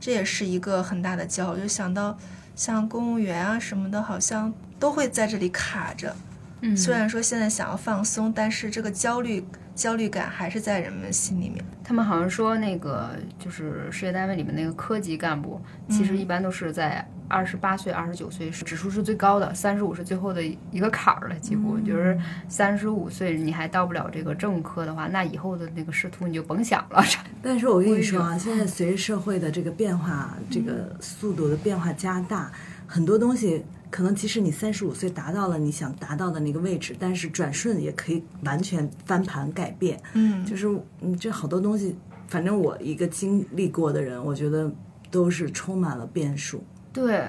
[0.00, 1.62] 这也是一个很大的焦虑。
[1.62, 2.18] 就想到
[2.56, 6.16] 像公务员啊什么的，好像都会在这里卡着。
[6.62, 11.64] 嗯虽然说现在想要放松，但是这个焦虑焦虑感还是在人们心里面。
[11.84, 21.36] 他们好像说那个就是事业单位里面那个科级干部，其实一般都是在二十八岁、二十九岁是指数是最高的，三十五是最后的一个坎儿了。
[21.36, 27.04] 几乎就是三十五岁你还到不了这个正科的话，那以后的那个仕途你就甭想了。
[27.40, 32.50] 但是我跟你说啊，现在随着社会的这个变化，这个速度的变化加大，
[32.86, 40.00] 很多东西可能即使你三十五岁达到了你想达到的那个位置，但是转瞬也可以完全翻盘改变。
[40.14, 40.66] 嗯就是
[41.00, 41.96] 嗯，这好多东西，
[42.28, 44.70] 反正我一个经历过的人，我觉得
[45.10, 46.62] 都是充满了变数。
[46.96, 47.22] 对，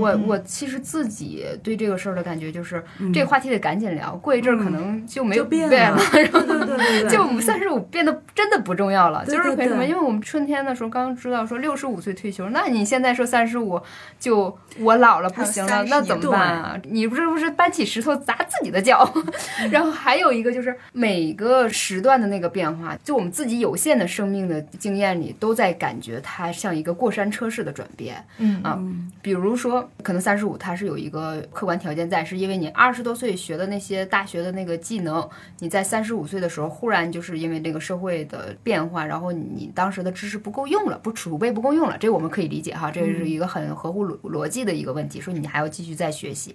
[0.00, 9.84] 我我其实自己对这个事儿的感觉就是，这个话题得赶紧聊，过一阵儿可能就没有变了 了，对对对对对，就我们三十五变得真的不重要了，对对就是为什么？
[9.84, 13.78] 因为我们春天的时候刚刚知道说六十五岁退休，那你现在说三十五
[14.18, 16.80] 就我老了不行了，还有30那怎么办啊？
[16.84, 19.12] 你不是不是搬起石头砸自己的脚？
[19.70, 28.24] 然后还有一个就是每个时段的那个变化，就我们自己有限的生命的经验里，都在感觉它像一个过山车式的转变。
[28.38, 28.78] 嗯啊，
[29.20, 46.54] 比如说，可能三十五它是有一个客观条件在，是因为你二十多岁学的那些大学的那个技能，你在三十五岁的时候，忽然就是因为这个社会的变化，然后你当时的知识不够用了，不储备不够用了，这我们可以理解哈，这是一个很合乎逻逻辑的一个问题，说你还要继续再学习。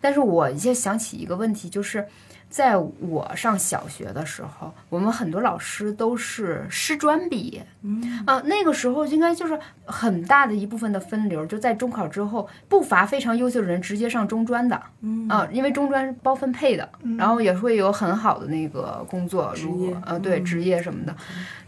[0.00, 2.06] 但是我就想起一个问题，就是。
[2.50, 8.24] 在我上小学的时候，我们很多老师都是师专毕业，嗯。
[8.26, 21.14] 啊，那个时候应该就是很大的一部分的分流，就在中考之后，不乏非常优秀的人直接上中专的，嗯啊，因为中专是包分配的，然后也会有很好的那个工作，如呃对职业什么的，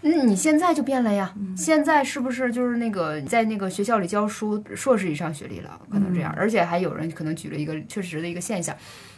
[0.01, 8.75] 那你现在就变了呀，现在是不是就是那个在那个学校里教书，硕士以上学历了，可能这样，而且还有人可能举了一个确实的一个现象。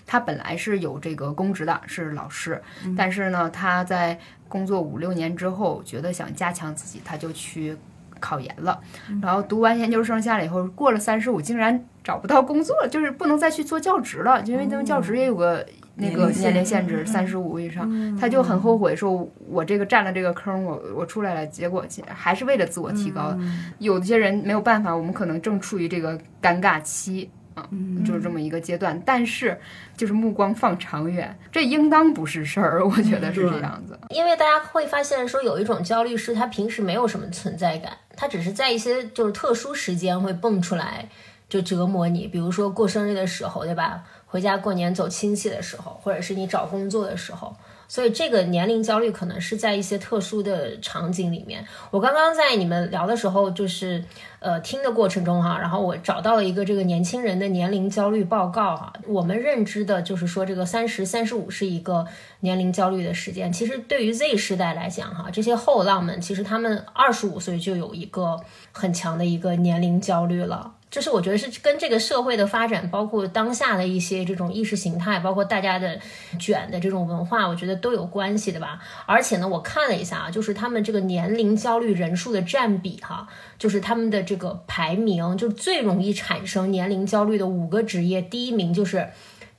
[0.07, 2.61] 他本来是有这个公职的，是老师，
[2.97, 7.77] 但是呢，他在工作五六年之后，觉得想加强自己，他就去
[8.21, 8.81] 考研了。
[9.21, 15.67] 然后读完研究生下来以后，过了三十五，竟然找不到工作，就是不能再去做教职了，因为那个教职也有个。
[15.95, 23.39] 那个年龄限制三十五以上，他就很后悔，说我这个占了这个坑，我我出来了，结果还是为了自我提高。
[23.79, 27.31] 有些人没有办法，我们可能正处于这个尴尬期。
[27.73, 29.59] 啊，就是这么一个阶段，但是
[29.97, 33.99] 就是目光放长远，这应当不是事儿， 我觉得是这样子。
[34.11, 41.09] 因为大家会发现说，有一种焦虑是他平时没有什么存在感，他只是在一些就是特殊时间会蹦出来，
[41.49, 42.27] 就折磨你。
[42.27, 44.05] 比如说过生日的时候，对吧？
[44.27, 47.57] 回家过年走亲戚的时候，或者是你找工作的时候。
[47.93, 51.63] 所以这个年龄焦虑可能是在一些特殊的场景里面。
[51.91, 54.03] 我刚刚在你们聊的时候，就是
[54.39, 58.95] 呃听的过程中哈，然后我找到了一个这个年轻人的年龄焦虑报告哈。
[59.07, 62.07] 我们认知的就是说这个三十三十五是一个
[62.41, 63.53] 年龄焦虑的时间。
[63.53, 68.41] 其实对于 Z 世代来讲哈，这些后浪们其实他们二十五岁就有一个
[68.73, 70.73] 很强的一个年龄焦虑了。
[70.93, 75.99] 就是我觉得是跟这个社会的发展，包括当下的一些这种意识形态，包括大家的
[76.39, 78.79] 卷的这种文化，我觉得都有关系的吧。
[79.07, 83.27] 而且呢，我看了一下啊，就是他们这个年龄焦虑人数的占比哈，
[83.59, 89.09] 就是他们的这个排名，就最容易产生年龄焦虑的五个职业，第一名就是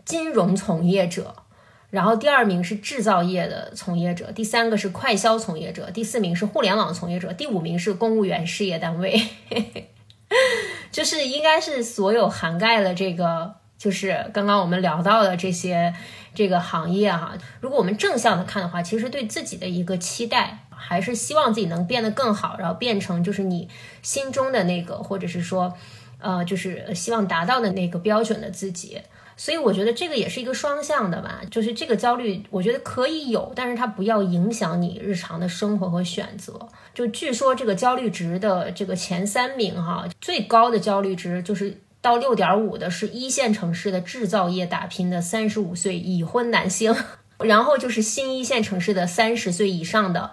[0.06, 1.34] 金融从业者。
[1.89, 9.19] 然后第二名是制造业的从业者，第三个是快销从业者，第四名是互联网从业者，第五名是公务员事业单位。
[10.91, 15.93] 就是应该是所有涵盖了这个，就是刚刚我们聊到的这些
[16.34, 17.34] 这个行业哈。
[17.62, 23.69] 如果我们正向的看的话，其实对自己的一个期待，还是希望自己能变得更好，然后变成就是你
[24.02, 25.74] 心中的那个，或者是说，
[26.19, 29.02] 呃，就是希望达到的那个标准的自己。
[29.36, 36.67] 所以我觉得这个也是一个双向的吧，就是这个焦虑，我觉得可以有，但是它不要影响你日常的生活和选择。
[36.93, 46.96] 就据说这个焦虑值的这个前三名哈，最高的焦虑值就是到六点五的是一线城市的制造业打拼的三十五岁已婚男性，
[47.39, 50.32] 然后就是新一线城市的三十岁以上的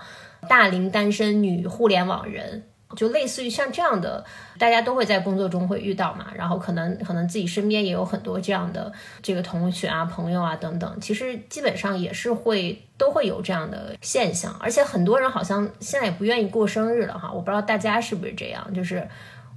[0.49, 2.65] 大龄单身女互联网人。
[2.97, 4.25] 就类似于像这样的，
[4.59, 19.09] 大家都会在工作中会遇到嘛，然后可能可能自己身边也有很多这样的这个同学啊、朋友啊等等，其实基本上也是会都会有这样的现象，而且很多人好像现在也不愿意过生日了哈，我不知道大家是不是这样，就是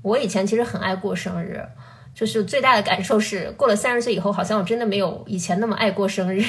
[0.02, 1.62] 我以前其实很爱过生日。
[2.16, 6.46] 就是最大的感受是，过了三十岁以后，好像我真的没有以前那么爱过生日。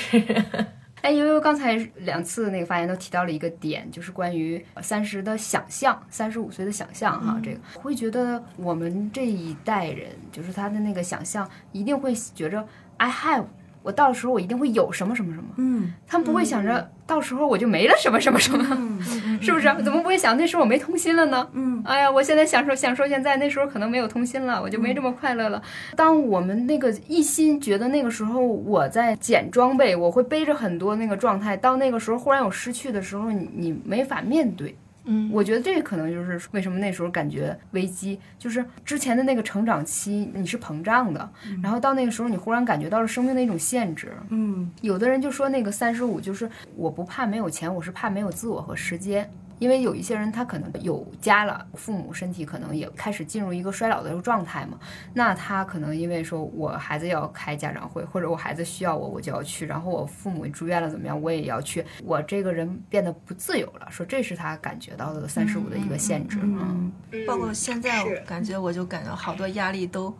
[1.05, 13.45] 哎，悠悠刚才两次那个发言都提到了一个点，就是关于三十的想象，三十五岁的想象哈，这个我会觉得我们这一代人，就是他的那个想象，一定会觉着 I have。
[13.85, 18.65] 我到时候我一定会有什么什么什么，嗯，他们不会想着到时候我就没了什么什么什么，
[19.43, 19.65] 是不是？
[19.85, 21.47] 怎么不会想那时候我没童心了呢？
[21.53, 25.63] 嗯，哎呀，我现在享受享受现在，那时候可能没有童心了，我就没这么快乐了。
[25.95, 34.75] 当我们那个一心觉得那个时候我在捡装备，我会背着很多那个状态，到那个时候忽然有失去的时候，你你没法面对。
[35.05, 41.31] 嗯，我觉得这可能就是为什么那时候感觉危机，就是之前的那个成长期你是膨胀的，
[41.63, 44.13] 然后到那个时候你忽然感觉到了生命的一种限制。
[44.31, 49.31] 嗯，有的人就说那个三十五就是我不怕没有钱，我是怕没有自我和时间。
[49.59, 54.79] 因为有一些人他可能有家了，父母身体可能也开始进入一个衰老的一个状态嘛，
[55.13, 66.93] 那他可能因为说我孩子要开家长会，或者我孩子需要我，我就要去，然后我父母住院了怎么样，我也要去，我这个人变得不自由了，说这是他感觉到的三十五的一个限制嗯
[67.27, 70.13] 包括现在，我感觉我就感觉好多压力都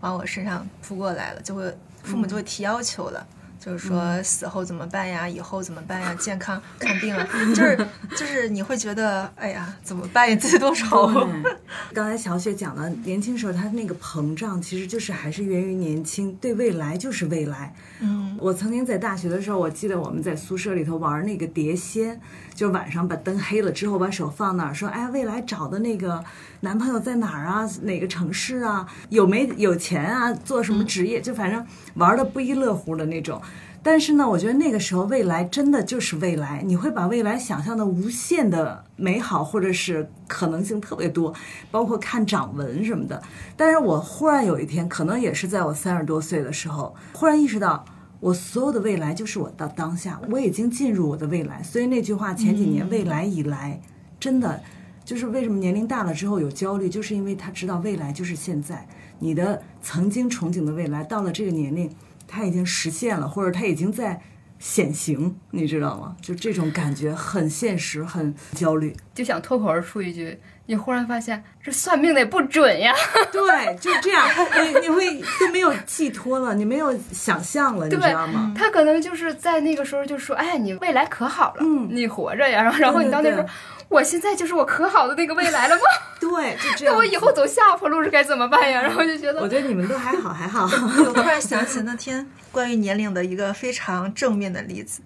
[0.00, 3.26] 往我身上扑过来了，就会父母就会提要求了。
[3.64, 5.28] 就是说死后怎么办呀？
[5.28, 6.12] 以后怎么办呀？
[6.18, 10.34] 健康看病啊，就是就是你会觉得，哎呀，怎么办呀？
[10.34, 11.08] 自己多愁。
[11.94, 17.72] 刚才小雪讲的，年轻时候他那个膨胀，其实就是还是源于年轻，对未来就是未来。
[18.00, 22.20] 嗯，我曾经在大学的时候，我记得我们在宿舍里头玩那个碟仙，
[22.52, 26.24] 就晚上把灯黑了之后，把手放那儿，说：“哎，未来找的那个
[26.64, 27.68] 男朋友在哪儿啊？
[27.82, 28.86] 哪个城市啊？
[29.08, 30.32] 有没有钱啊？
[30.32, 31.20] 做什么职业？
[31.20, 33.42] 就反正玩的不亦乐乎的那种。”
[33.84, 41.34] 但是呢，我觉得那个时候未来真的就是未来，你会把未来想象的无限的美好，或者是可能性特别多，
[41.72, 43.20] 包括看掌纹什么的。
[43.56, 47.84] 但是我忽然有一天，可能也是在我三十多岁的时候，忽然意识到，
[48.20, 51.60] 我所有的未来就是我的当下，我已经进入我的未来。
[51.60, 53.80] 所以那句话前几年“未来以来”，
[54.20, 54.62] 真的
[55.04, 58.86] 就是为什么年龄大了之后有焦虑，就是因为他知道未来就是现在，
[59.18, 61.90] 你的曾经憧憬的未来到了这个年龄。
[62.34, 64.22] 他已经实现了，或者他已经在
[64.58, 66.16] 显形，你知道吗？
[66.22, 68.96] 就这种感觉很现实，很焦虑。
[69.12, 72.94] 就想脱口而出一句，你忽然发现这算命的也不准呀。
[73.30, 74.26] 对，就这样，
[74.64, 78.54] 你你会都没有寄托了，你没有想象了，你知道吗？
[78.56, 82.62] 他可能就是在那个时候就说，哎，你未来可好了，嗯你活着呀。
[82.62, 83.46] 然后然后你到那时候
[83.92, 85.82] 我现在就是我可好的那个未来了吗？
[86.18, 86.96] 对，就这样那。
[86.96, 88.80] 我以后走下坡路是该怎么办呀？
[88.80, 90.64] 然后就觉得，我觉得你们都还好，还好。
[91.06, 95.02] 我突然想起那天关于年龄的一个非常正面的例子，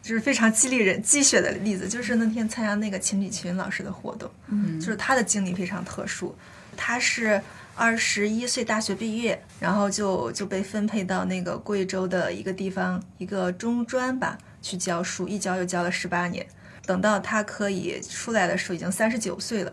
[0.00, 6.34] 就是非常激励人、鸡血的例子，就是那天参加那个秦理群老师的活动，嗯就是他的经历非常特殊，
[6.76, 7.40] 他是
[7.74, 16.46] 二十一岁大学毕业，然后就就被分配到那个贵州的一个地方一个中专吧去教书，一教就教了十八年，
[16.86, 19.72] 等到他可以出来的时候已经三十九岁了，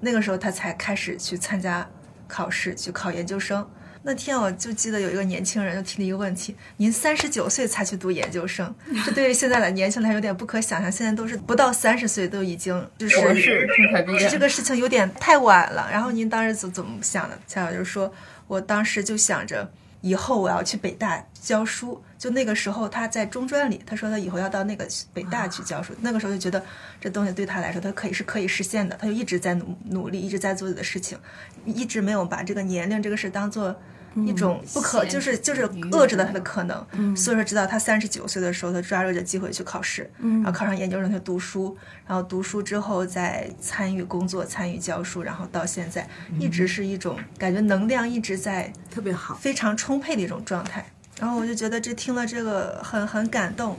[0.00, 1.88] 那个时候他才开始去参加
[2.26, 3.68] 考试，去考研究生。
[4.04, 8.74] 那天我就记得有一个年轻人就提了一个问题：您三十九岁才去读研究生，
[9.06, 10.90] 这对于现在的年轻人来有点不可想象。
[10.90, 13.68] 现在都是不到三十岁都已经就是博士
[14.04, 15.88] 毕业这个事情有点太晚了。
[15.88, 17.38] 然后您当时怎怎么想的？
[17.46, 18.12] 恰巧就是说
[18.48, 19.70] 我当时就想着
[20.02, 21.98] 以后我要去北大教书。
[22.18, 25.94] 就那个时候他在中专里，他说他以后要到那个北大去教书。
[26.02, 26.62] 那个时候就觉得
[27.00, 28.94] 这东西对他来说，他可以是可以实现的。
[28.96, 31.18] 他就一直在努努力，一直在做自己的事情，
[31.64, 33.74] 一直没有把这个年龄这个事当做。
[34.16, 49.34] 一种不可，就是就是遏制了他的可能，所以说直到他三十九岁的时候，他抓住这机会去考试，然后考上研究生去读书，然后读书之后再参与工作、参与教书，然后到现在一直是一种感觉能量一直在特别好。
[49.36, 50.84] 非常充沛的一种状态。
[51.20, 53.78] 然后我就觉得这听了这个很很感动，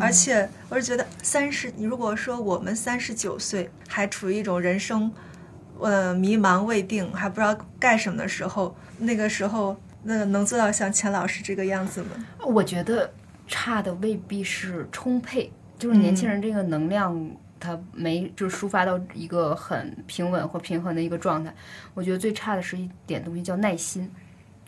[0.00, 5.10] 而且我是觉得三十，你如果说我们三十九岁还处于一种人生
[5.80, 12.10] 呃迷茫未定，还不知道干什么的时候，那个时候那能做到像钱老师这个样子吗？
[12.44, 13.12] 我觉得
[13.46, 17.30] 差的未必是充沛，就是年轻人这个能量。
[17.58, 21.52] 他没就是抒发到一个很平稳或平衡的一个状态，
[21.94, 24.08] 我觉得最差的是一点东西叫耐心。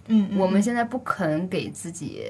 [0.07, 2.25] 嗯，我们现在不肯给自己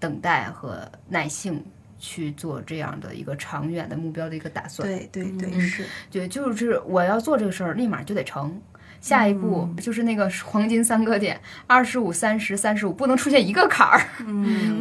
[0.00, 1.64] 等待和耐性
[2.00, 4.88] 去做这样的一个长远的目标的一个打算。
[4.88, 5.84] 对对对，嗯是。
[6.10, 8.60] 对，就是我要做这个事儿，立马就得成。
[9.00, 13.98] 下一步就是那个黄金三个点，二十五、三十、三十五，不能出现一个坎儿，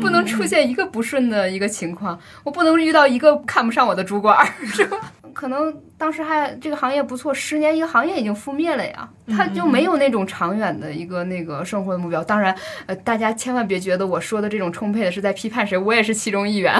[0.02, 5.14] 不能出现一个不顺的一个情况，我不能遇到一个看不上我的主管，是吧？
[5.34, 12.24] 可能当时还这个行业不错，十年一个行业已经覆灭了呀，他就没有那种长远的一个那个生活的目标。
[12.24, 12.56] 当然，
[12.86, 16.74] 呃，大家千万别觉得我说的这种充沛的是在批判谁，我也是其中一员。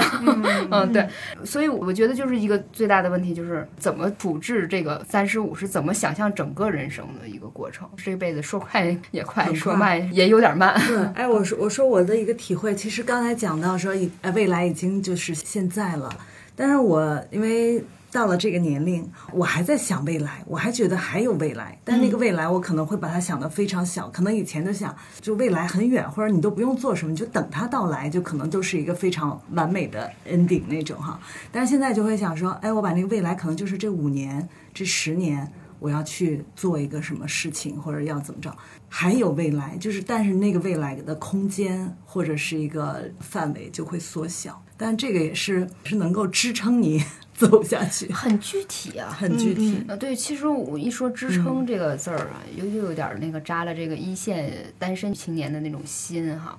[0.70, 1.06] 嗯， 对，
[1.44, 7.88] 所以我觉得就是一个最大的问题就是怎么处置这个三十五，是怎么想象整个人生的一个过程。
[7.96, 10.74] 这辈子说快也快，很说慢也有点慢。
[10.86, 16.10] 对，哎，我说我说我的一个体会，其实刚才讲到说，已呃未来已经就是现在了，
[16.56, 17.82] 但是我因为
[18.12, 31.18] 到了这个年龄，我还在想未来，我还觉得还有未来，但那个未来我可能会把它想得非常小，可能以前就想就未来很远，或者你都不用做什么，你就等它到来，就可能都是一个非常完美的 ending 那种哈。
[31.52, 35.50] 但是现在就会想说，哎，我把那个未来可能就是这五年、这十年。
[35.80, 38.56] 我要去做一个什么事情，或者要怎么着，
[38.88, 47.02] 还有未来，就是但是那个未来的空间或者是一个范围就会缩小，但这个也是是能够支撑你
[47.34, 49.82] 走下去， 很具体啊， 很具体。
[49.88, 56.56] 呃，对，其实我一说支撑这个字儿啊，又又有点儿那个扎了这个一线单身青年的那种心哈，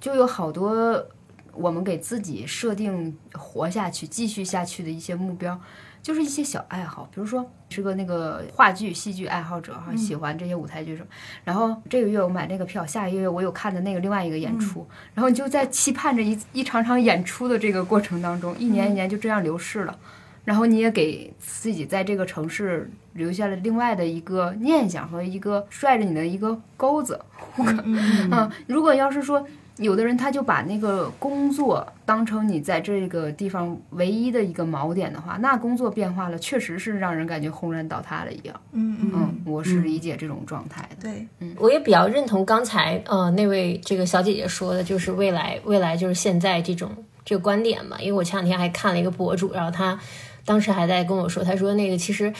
[0.00, 1.06] 就有好多
[1.52, 5.60] 我们给自己设定活下去、继续下去的一些目标，
[6.02, 11.08] 就是一些小爱好，比如说是个那个话剧、戏剧爱好者哈，喜欢这些舞台剧什么，
[11.44, 19.96] 然后这个月我买那个票，下个月我有看的那个另外一个演出，然后你就在期盼着一一场场演出的这个过程当中，一年一年就这样流逝了。
[20.44, 27.20] 然后你也给自己在这个城市留下了另外的一个念想和一个拽着你的一个钩子。
[27.56, 29.46] 嗯， 如果要是说
[29.82, 38.60] 有的人他就把那个工作当成你在这个地方唯一的一个锚点的话，那工作变化了，确实是让人感觉轰然倒塌了一样。
[38.72, 41.08] 嗯嗯，嗯，我是理解这种状态的。
[41.08, 46.90] 对，嗯我也比较认同刚才呃那位这个小姐姐说的，就是未来未来就是现在这种
[47.24, 48.00] 这个观点嘛。
[48.00, 49.98] 因为我前两天还看了一个博主，然后他
[50.44, 52.32] 当时还在跟我说，他说那个其实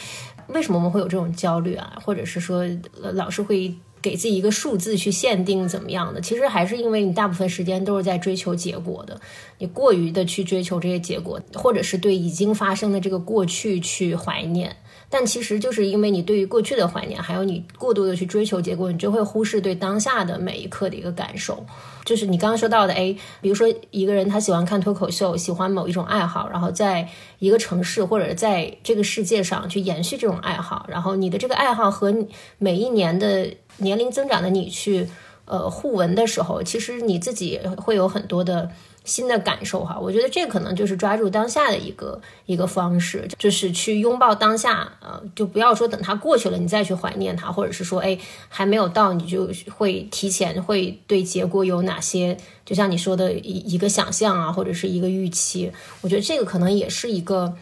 [0.47, 2.59] 为什么我们会有这种焦虑啊，或者是说
[3.01, 3.73] 呃老是会。
[4.03, 9.19] 给自己一个数字去限定怎么样的，其实还是因为你大部分时间都是在追求结果的，
[9.57, 14.75] 你过于的去追求这些结果，或者是对已经发生的这个过去去怀念。
[15.09, 21.63] 但其实就是因为你对于过去的怀念，还有你过度的去追求结果，你就会忽视对当下的每一刻的一个感受。
[22.03, 32.13] 就是你刚刚说到的，哎，比如说一个人他喜欢看脱口秀，喜欢某一种爱好，然后在一个城市或者在这个世界上去延续这种爱好，然后你的这个爱好和
[32.57, 33.47] 每一年的
[33.77, 35.07] 年龄增长的你去
[35.45, 38.71] 呃互文的时候，其实你自己会有很多的。
[39.05, 48.17] 新的感受哈，我觉得这可能就是抓住当下的一个一个方式，就是去拥抱当下，呃，就不要说等它过去了你再去怀念它，或者是说，哎，
[48.47, 55.69] 还没有到你就会提前会对结果有哪些，就像你说的一一个想象啊，或者是一个预期，
[55.99, 57.53] 我觉得这个可能也是一个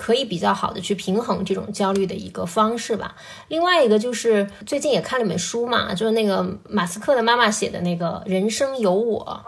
[0.00, 3.14] 可以比较好的去平衡这种焦虑的一个方式吧。
[3.48, 9.42] 另外一个就是最近也看了本书嘛，就是那个马斯克的妈妈写的那个《人生有我》。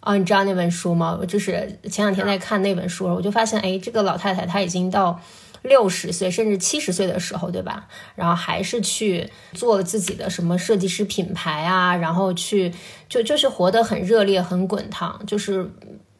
[0.00, 1.16] 啊，你知道那本书吗？
[1.20, 5.20] 我就是前两天在看那本书，我就发现，哎，这个老太太她已经到
[5.62, 7.86] 六十岁甚至七十岁的时候，对吧？
[8.16, 12.74] 然后还是去做了自己的什么设计师品牌啊，然后去
[13.08, 15.70] 就就是活得很热烈、很滚烫，就是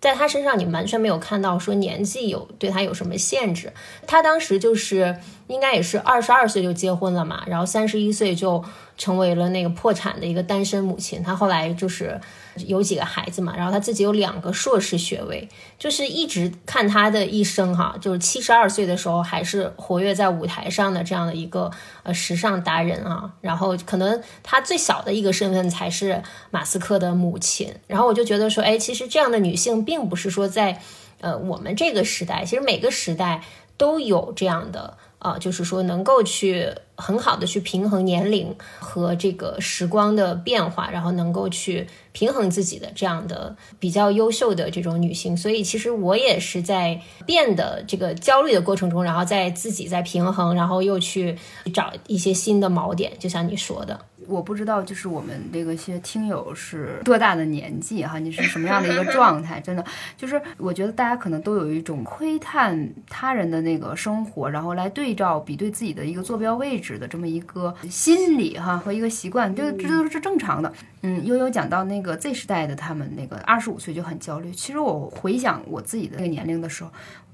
[0.03, 3.73] 在他身上你完全没有看到说年纪有对他有什么限制。
[4.05, 8.65] 他当时就是应该也是二十二岁就结婚了嘛，然后三十一岁就
[9.03, 11.23] 成为了那个破产的一个单身母亲。
[11.23, 12.21] 她后来就是。
[12.67, 15.49] 有几个孩子嘛，然后她自己有两个硕士学位，
[15.79, 21.71] 就是一直看她的一生哈，就是七十二岁的时候还是活跃在舞台上的这样的一个
[22.03, 30.83] 呃时尚达人啊，然后可能她最小的一个身份才是马斯克的母亲，然后我就觉得说，哎，其实这样的女性并不是说在
[31.23, 33.43] 呃我们这个时代，其实每个时代
[33.79, 34.99] 都有这样的。
[35.23, 36.69] 啊，就是说能够去
[37.03, 45.37] 很好的去平衡年龄和这个时光的变化，然后能够去平衡自己的这样的比较优秀的这种女性。
[45.37, 51.37] 所以其实我也是在变的这个焦虑的过程中，然后在自己在平衡，然后又去
[51.75, 53.13] 找一些新的锚点。
[53.19, 53.99] 就像你说的，
[54.29, 58.19] 我不知道，就是我们这个些听友是多大的年纪哈？
[58.19, 59.61] 你是什么样的一个状态？
[59.61, 59.85] 真的，
[60.17, 70.73] 就是我觉得大家可能都有一种窥探他人的那个生活，然后来对照比对自己的一个坐标位置的这么一个心理哈和一个习惯，这这都是正常的。
[71.03, 76.91] 嗯，悠悠讲到那个 Z 时代的他们那个二十五岁就很焦虑，其实我回想我自己的那个年龄的时候，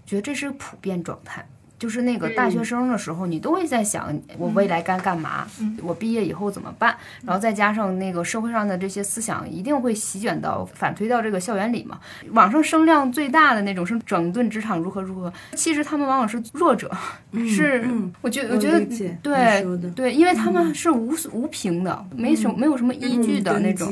[0.07, 1.47] 觉得这是普遍状态。
[1.79, 5.47] 就是那个大学生的时候，你都会在想我未来该干嘛，
[5.83, 6.97] 我毕业以后怎么办？
[7.25, 12.01] 然后再加上那个社会上的这些思想，一定会席卷到反推到这个校园里嘛。
[12.33, 16.91] 网上声量最大的那种是整顿职场如何如何，其实他们往往是弱者，
[17.47, 17.89] 是
[18.23, 18.85] 我觉得我觉得
[19.23, 19.65] 对
[19.95, 23.89] 对，因为他们是无无凭的，没什么没有什么依据的那种，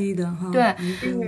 [0.51, 0.75] 对，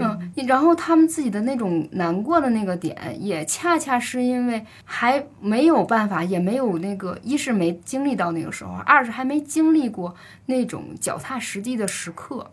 [0.00, 6.47] 嗯，然后他们自己的那种难过的那个点，也恰恰是因为还没有办法，也。
[6.48, 10.14] 没有那个，一是没经历到那个时候，二是还没经历过
[10.46, 12.50] 那种脚踏实地的时刻。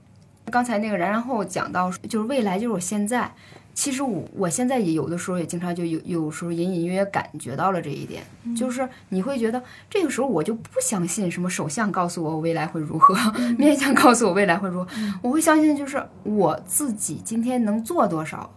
[0.51, 3.31] 刚才那个然然后讲到，就是未来就是我现在。
[3.73, 8.23] 其实我我现在也有的时候也经常就有有时候隐隐约约感觉到了这一点，
[8.55, 13.13] 就是你会觉得这个时候我就不相信什么首相告诉我未来会如何，
[13.57, 14.87] 面相告诉我未来会如何，
[15.21, 18.49] 我会相信就是我自己今天能做多少，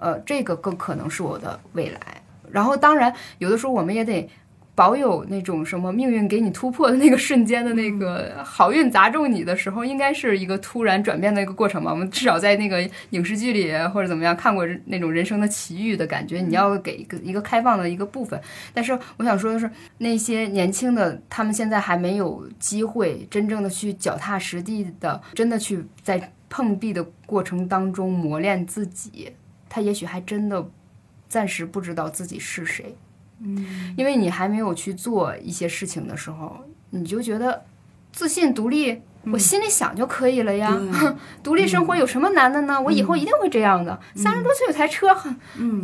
[0.00, 2.00] 呃，这个更可能是我的未来。
[2.50, 4.26] 然后当然有的时候我们也得。
[4.74, 11.90] 保有那种什么命运给你突破的那个瞬间的那个好运砸中你的时候，应该是一个突然转变的一个过程吧。
[11.90, 16.40] 我们至少在那个影视剧里或者怎么样看过那种人生的奇遇的感觉。
[16.40, 18.40] 你要给一个一个开放的一个部分。
[18.72, 29.32] 但是我想说的是，那些年轻的他们现在还没有机会真正的去脚踏实地的，真的去在碰壁的过程当中磨练自己。
[29.68, 30.66] 他也许还真的
[31.28, 32.96] 暂时不知道自己是谁。
[33.44, 37.64] 嗯，因为你还没有去做一些事情的时候，你就觉得
[38.12, 39.02] 自信独立。
[39.30, 40.76] 我心里想就可以了呀，
[41.44, 42.80] 独立生活有什么难的呢？
[42.80, 43.98] 我以后一定会这样的。
[44.16, 45.32] 三十多岁有台车，很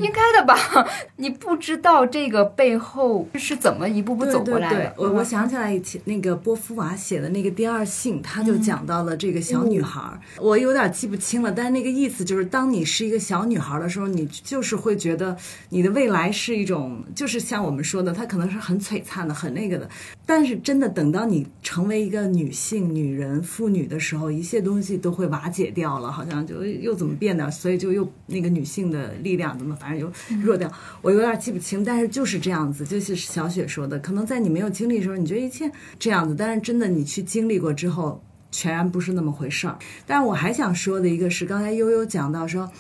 [0.01, 0.57] 应该的吧？
[1.17, 4.93] 你不知道这个背后是怎么一步步走过来的。
[4.97, 10.01] 我我想起来以前那个波伏娃写的那个《第二性》，他就讲到了这个小女孩。
[10.39, 15.37] 我有点记不清了，但是那个意思就是，当你是一个小女孩的时候，你就是会觉得
[15.69, 19.89] 你的未来是一种，就是像我们说的，它可能是很璀璨的，很那个的。
[20.27, 23.28] 但是真的等到你成为一个女性、女人。
[23.43, 30.11] 妇女的时候，一切东西都会瓦解掉了，好像就又怎么变的，所以就又那个女性的力量怎么，反正就
[30.43, 30.71] 弱掉。
[31.03, 39.77] 我有点记不清，但是就是这样子，就是小雪说的，可能在你没有经历的时候，你觉得一切这样子，但是真的你去经历过之后，全然不是那么回事儿。
[40.07, 42.71] 但是我还想说的一个是，刚才悠悠讲到说，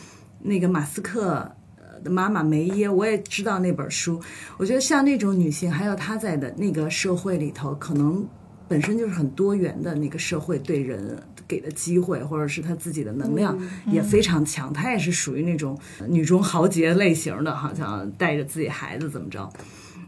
[0.40, 1.50] 那个马斯克
[2.02, 4.20] 的妈妈梅耶，我也知道那本书。
[4.56, 8.26] 我觉得像那种女性，还有她在的那个社会里头，可能。
[8.68, 14.72] 本身就是很多元的那个社会，对人给的机会，或者是他自己的能量也非常强。
[14.72, 19.50] 他也是属于那种女中豪杰类型的，好像带着自己孩子怎么着。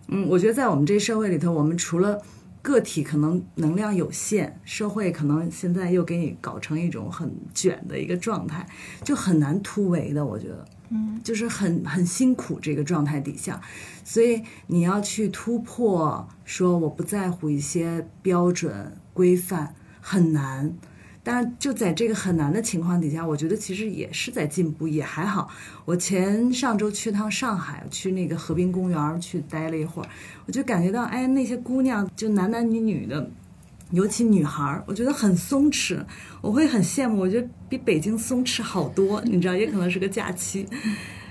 [0.08, 2.20] 嗯，我觉得在我们这社会里头，我们除了
[2.62, 8.68] 个体可能能量有限，社会可能现在又给你搞成一种很卷的一个状态，
[9.02, 10.24] 就很难突围的。
[10.24, 10.64] 我觉得。
[10.92, 13.60] 嗯，就是很很辛苦这个状态底下，
[14.04, 20.74] 所以你要去突破，说我不在乎一些标准规范很难，
[21.22, 25.48] 但是就在这个很难的情况底下，我觉得其实也是在进步，也还好。
[25.84, 30.08] 我前上周去趟上海，去那个河滨公园去待了一会儿，
[30.46, 33.30] 我就感觉到，哎，那些姑娘就男男女女的。
[33.92, 35.98] 尤其女孩儿，我觉得很松弛，
[36.40, 37.20] 我会很羡慕。
[37.20, 40.66] 我觉得比北京松弛好多，你知道，也可能是个假期。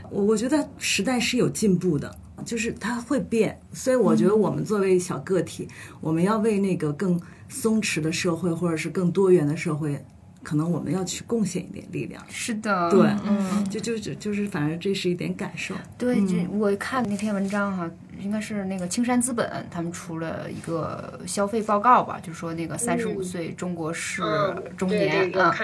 [0.10, 5.68] 我我觉得时代是有进步的，就是它会变，所以我觉得我们作为小个体，
[6.02, 10.04] 我们要为那个更松弛的社会，或者是更多元的社会。
[10.42, 12.24] 可能我们要去贡献一点力量。
[12.30, 15.76] 是的，对，嗯，就就就就是，反正这是一点感受。
[15.98, 24.24] 对，就我看那篇文章哈，应该是那个青山资本他们出了一个消费报告吧，就说那个三十五岁中国式
[24.78, 25.56] 中年啊，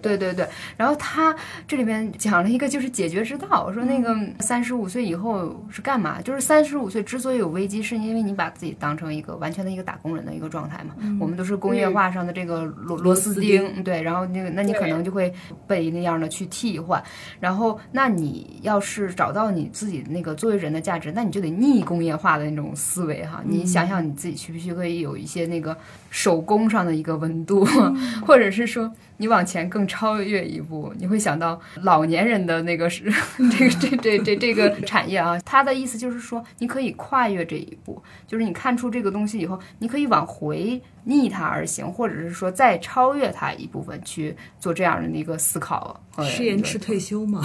[0.00, 0.48] 对对对。
[0.76, 1.34] 然后他
[1.66, 6.22] 这里面讲了一个就是解决之道，说那个三十五岁以后是干嘛？
[6.22, 10.94] 就是三十五岁之所以有危机，是因为你把自己当成一个完全的一个打工人的一个状态嘛。
[11.20, 14.20] 我们都是工业化上的这个螺螺丝钉，对，然后。
[14.30, 15.32] 那个，那你可能就会
[15.66, 17.02] 被那样的去替换。
[17.40, 23.42] 然后，那你要是找到你自己那个作为人的价值，那你就得逆工工业化的那种思维哈。
[23.44, 25.76] 你想想你自己需不需可以有一些那个
[26.08, 27.62] 手工上的一个温度，
[28.26, 33.04] 或者是说你往前更超越一步，你会想到老年人的那个是
[33.52, 35.38] 这个这这这这个产业啊。
[35.44, 46.00] 他的意思就是说，你可以跨越这一步，就是你看出这个东西以后，你可以往回逆它而行，或者是说再超越它一部分去做这样的一个思考。
[46.22, 47.42] 是延迟退休吗？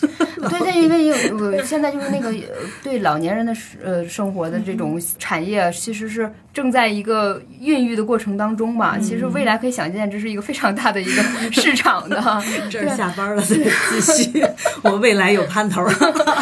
[0.00, 2.32] 对 对，因为有现在就是那个
[2.82, 8.98] 对老年人的呃生活的这种产业，其实是正在一个孕育的过程当中嘛。
[8.98, 12.16] 其实未来可以想见，这是一个非常大的一个市场的。
[12.70, 14.44] 这儿下班了 再继续，
[14.82, 15.84] 我未来有盼头。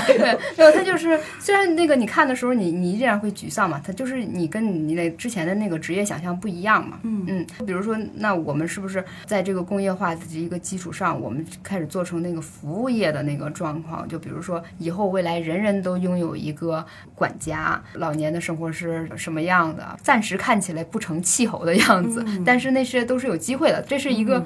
[0.06, 3.80] 对，对，他就是虽然那个你看的时候，你你依然会沮丧嘛。
[3.84, 6.98] 他就是你跟你那之前的那个职业想象不一样嘛。
[7.02, 14.06] 嗯嗯，比如说，那我们是不是在这个工业化的一个基础上，我们开始做成那个服务业的那个状况？
[14.08, 16.84] 就比如说，以后未来人人都拥有一个
[17.14, 19.98] 管家，老年的生活是什么样的？
[20.02, 23.82] 暂时看起来不成气候的样子，但是那些都是有机会的。
[23.82, 24.44] 这是一个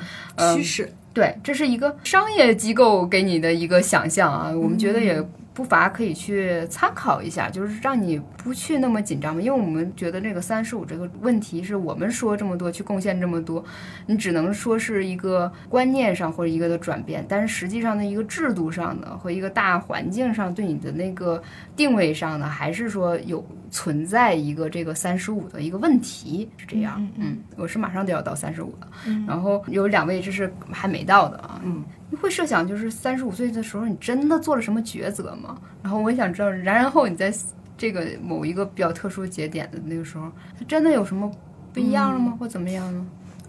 [0.55, 4.51] 趋势，对，这是一个商业机构给你的一个想象啊。
[4.51, 5.25] 我们觉得也。
[5.59, 13.65] 不乏可以去参考一下，就是让你不去那么紧张嘛，因为我们觉得这个三十五这个问题是我们说这么多去贡献这么多，
[14.07, 21.43] 你只能说是一个观念上或者一个的转变，但是实际上的一个制度上的和一个大环境上对你的那个
[21.75, 27.05] 定位上呢，还是说有存在一个这个三十五的一个问题是这样。
[27.17, 28.87] 嗯，我是马上就要到三十五了，
[29.27, 31.61] 然后有两位这是还没到的啊。
[31.65, 31.83] 嗯。
[32.11, 35.59] 你会设想，就是三十五岁的时候，你真的做了什么抉择吗？
[35.83, 37.33] 然后我也想知道，然然后你在
[37.77, 41.31] 这个某一个比较特殊节点的那个时候，它真的有什么
[41.73, 42.37] 不一样了吗？
[42.41, 43.07] 或怎么样呢？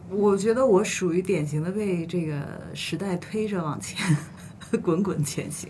[0.10, 2.41] 我觉得我属于典型的被这个
[2.74, 3.97] 时代推着往前
[4.82, 5.70] 滚滚前行。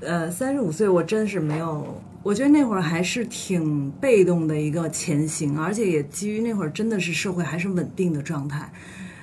[0.00, 8.72] 呃，三十五岁我真是没有，我觉得那会儿还是挺被动的一个前行，而且也基于那会儿真的是社会还是稳定的状态，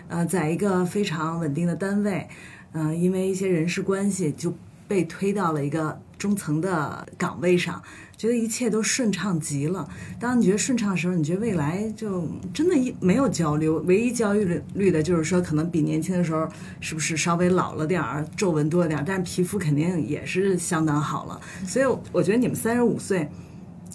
[0.10, 2.28] 呃，在一个非常稳定的单位。
[2.74, 4.54] 嗯，因为一些人事关系就
[4.88, 7.82] 被推到了一个中层的岗位上，
[8.18, 9.88] 觉得一切都顺畅极了。
[10.20, 16.48] 当你觉得顺畅的时候，你觉得未来就真的一没有焦虑，唯一焦虑率的就是说，可能比年轻的时候
[16.80, 21.40] 是不是稍微老了点儿，皱纹多了点儿，但是皮肤肯定也是相当好了。
[21.66, 23.30] 所以我觉得你们三十五岁，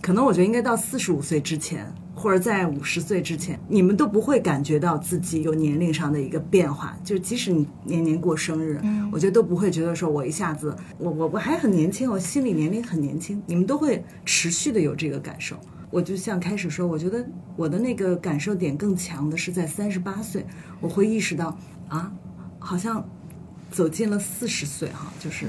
[0.03, 1.93] 可能我觉得应该到四十五岁之前。
[2.19, 6.99] 或者在五十岁之前，你们都不会感觉到自己有年龄上的一个变化。
[7.05, 8.81] 就是即使你年年过生日，
[9.12, 13.41] 我觉得都不会觉得说我一下子，我我我还很年轻，我心理年龄很年轻。
[13.47, 15.57] 你们都会持续的有这个感受。
[15.91, 17.25] 我就像开始说，我觉得
[17.57, 20.45] 我的那个感受点更强的是在三十八岁，
[20.81, 21.57] 我会意识到
[21.89, 22.12] 啊，
[22.59, 23.03] 好像
[23.71, 25.47] 走进了四十岁哈，就是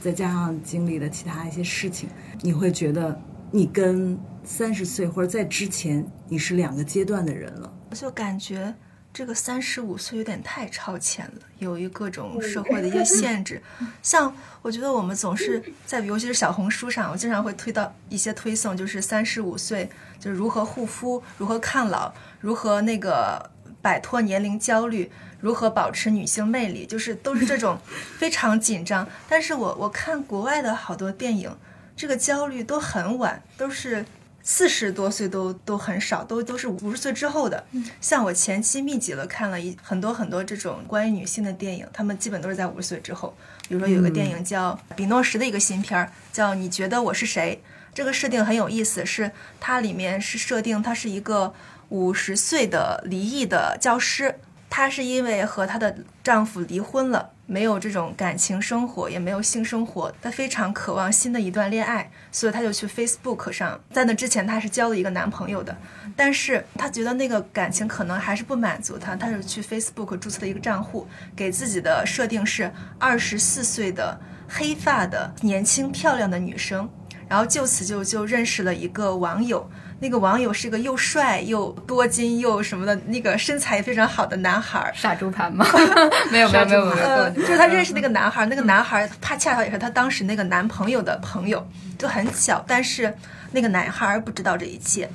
[0.00, 2.08] 再加上经历了其他一些事情，
[2.40, 3.20] 你会觉得
[3.52, 4.18] 你跟。
[4.44, 7.72] 三十岁或者在之前，你是两个阶段的人了。
[7.90, 8.74] 我就感觉
[9.12, 13.62] 这个三十五岁有点太超前了，由于各种社会的一些限制。
[14.02, 19.88] 像我觉得我们总是在，尤其是小红书上，我经常会推到一些推送，就是三十五岁
[20.18, 23.48] 就是如何护肤、如何抗老、如何那个
[23.80, 27.78] 摆脱年龄焦虑、如何保持女性魅力，就是都是这种
[28.18, 29.06] 非常紧张。
[29.28, 31.56] 但是我我看国外的好多电影，
[31.96, 34.04] 这个焦虑都很晚，都是。
[34.44, 37.64] 四十多岁都都很少，都都是五十岁之后的。
[38.00, 43.32] 像我前期密集了看了一很多很多这种关于女性的电影，他们基本都是在五十岁之后。
[43.68, 47.62] 比如说有个电影叫比诺什的一个新片儿，叫《你觉得我是谁》。
[47.94, 49.30] 这个设定很有意思，是
[49.60, 51.54] 它里面是设定她是一个
[51.90, 54.40] 五十岁的离异的教师，
[54.74, 55.94] 她是因为和她的
[56.24, 57.28] 丈夫离婚了。
[57.44, 63.78] 没有这种感情生活，也没有性生活，她非常渴望新的一段恋爱，所以她就去 Facebook 上。
[63.90, 65.76] 在那之前，她是交了一个男朋友的，
[66.16, 71.06] 但是她觉得那个感情可能还是不满足她，她是去 Facebook 注册了一个账户，
[71.36, 74.18] 给自己的设定是二十四岁的
[74.48, 76.88] 黑发的年轻漂亮的女生，
[77.32, 79.66] 然后就此就就认识了一个网友。
[80.00, 84.92] 那个网友是个又帅又多金又什么的，那个身材非常好的男孩。
[84.94, 85.64] 傻猪盘吗？
[86.30, 91.66] 没有没有没有没有，就是他认识那个男孩，那个男孩他恰巧也是他当时那个男朋友的朋友，
[91.96, 92.62] 就很巧。
[92.66, 93.16] 但是
[93.52, 95.08] 那个男孩不知道这一切。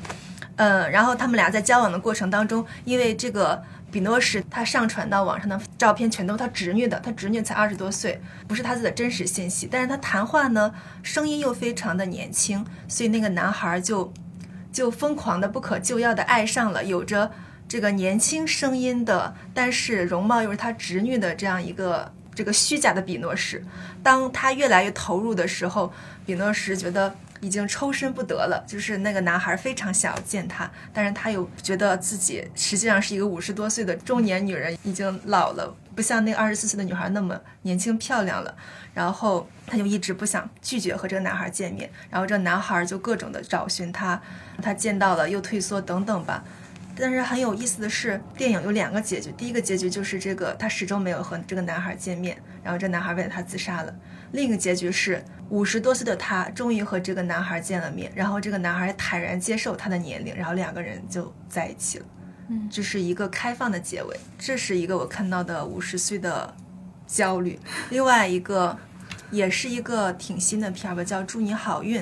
[0.56, 3.62] 嗯，然后他们俩在交往的过程当中，因为这个
[3.92, 9.68] 比诺什他上传到网上的照片全都是他侄女的，他侄女才二十多岁，不是他自己的真实信息。
[9.70, 10.74] 但是他谈话呢，
[11.04, 14.14] 声音又非常的年轻，所以那个男孩就。
[14.70, 17.32] 就疯狂的、不可救药的爱上了有着
[17.68, 23.64] 这个年轻声音的，但是容貌又是他侄女的这样一个这个虚假的比诺什。
[24.04, 25.92] 当他越来越投入的时候，
[26.28, 38.56] 比诺什觉得已经抽身不得了，就是那个男孩非常想要见他，但是他又觉得自己实际上是一个五十多岁的中年女人，已经老了，不像那个二十四岁的女孩那么年轻漂亮了。
[38.94, 44.20] 然后他就一直不想拒绝和这个男孩见面，然后这男孩就各种的找寻她，
[44.60, 46.44] 她见到了又退缩等等吧。
[47.00, 53.94] 但是很有意思的是，电影有两个结局，第一个结局就是这个她始终没有和这个男孩见面，然后这男孩为了她自杀了。
[54.32, 62.06] 另一个结局是五十多岁的他终于和这个男孩见了面，然后这个男孩坦然接受他的年龄，然后两个人就在一起了。
[62.50, 66.54] 嗯，这是一个开放的结尾，这是一个我看到的五十岁的
[67.06, 67.60] 焦虑。
[67.90, 68.78] 另外一个。
[69.30, 72.02] 也是一个挺新的片儿吧，叫《祝你好运》，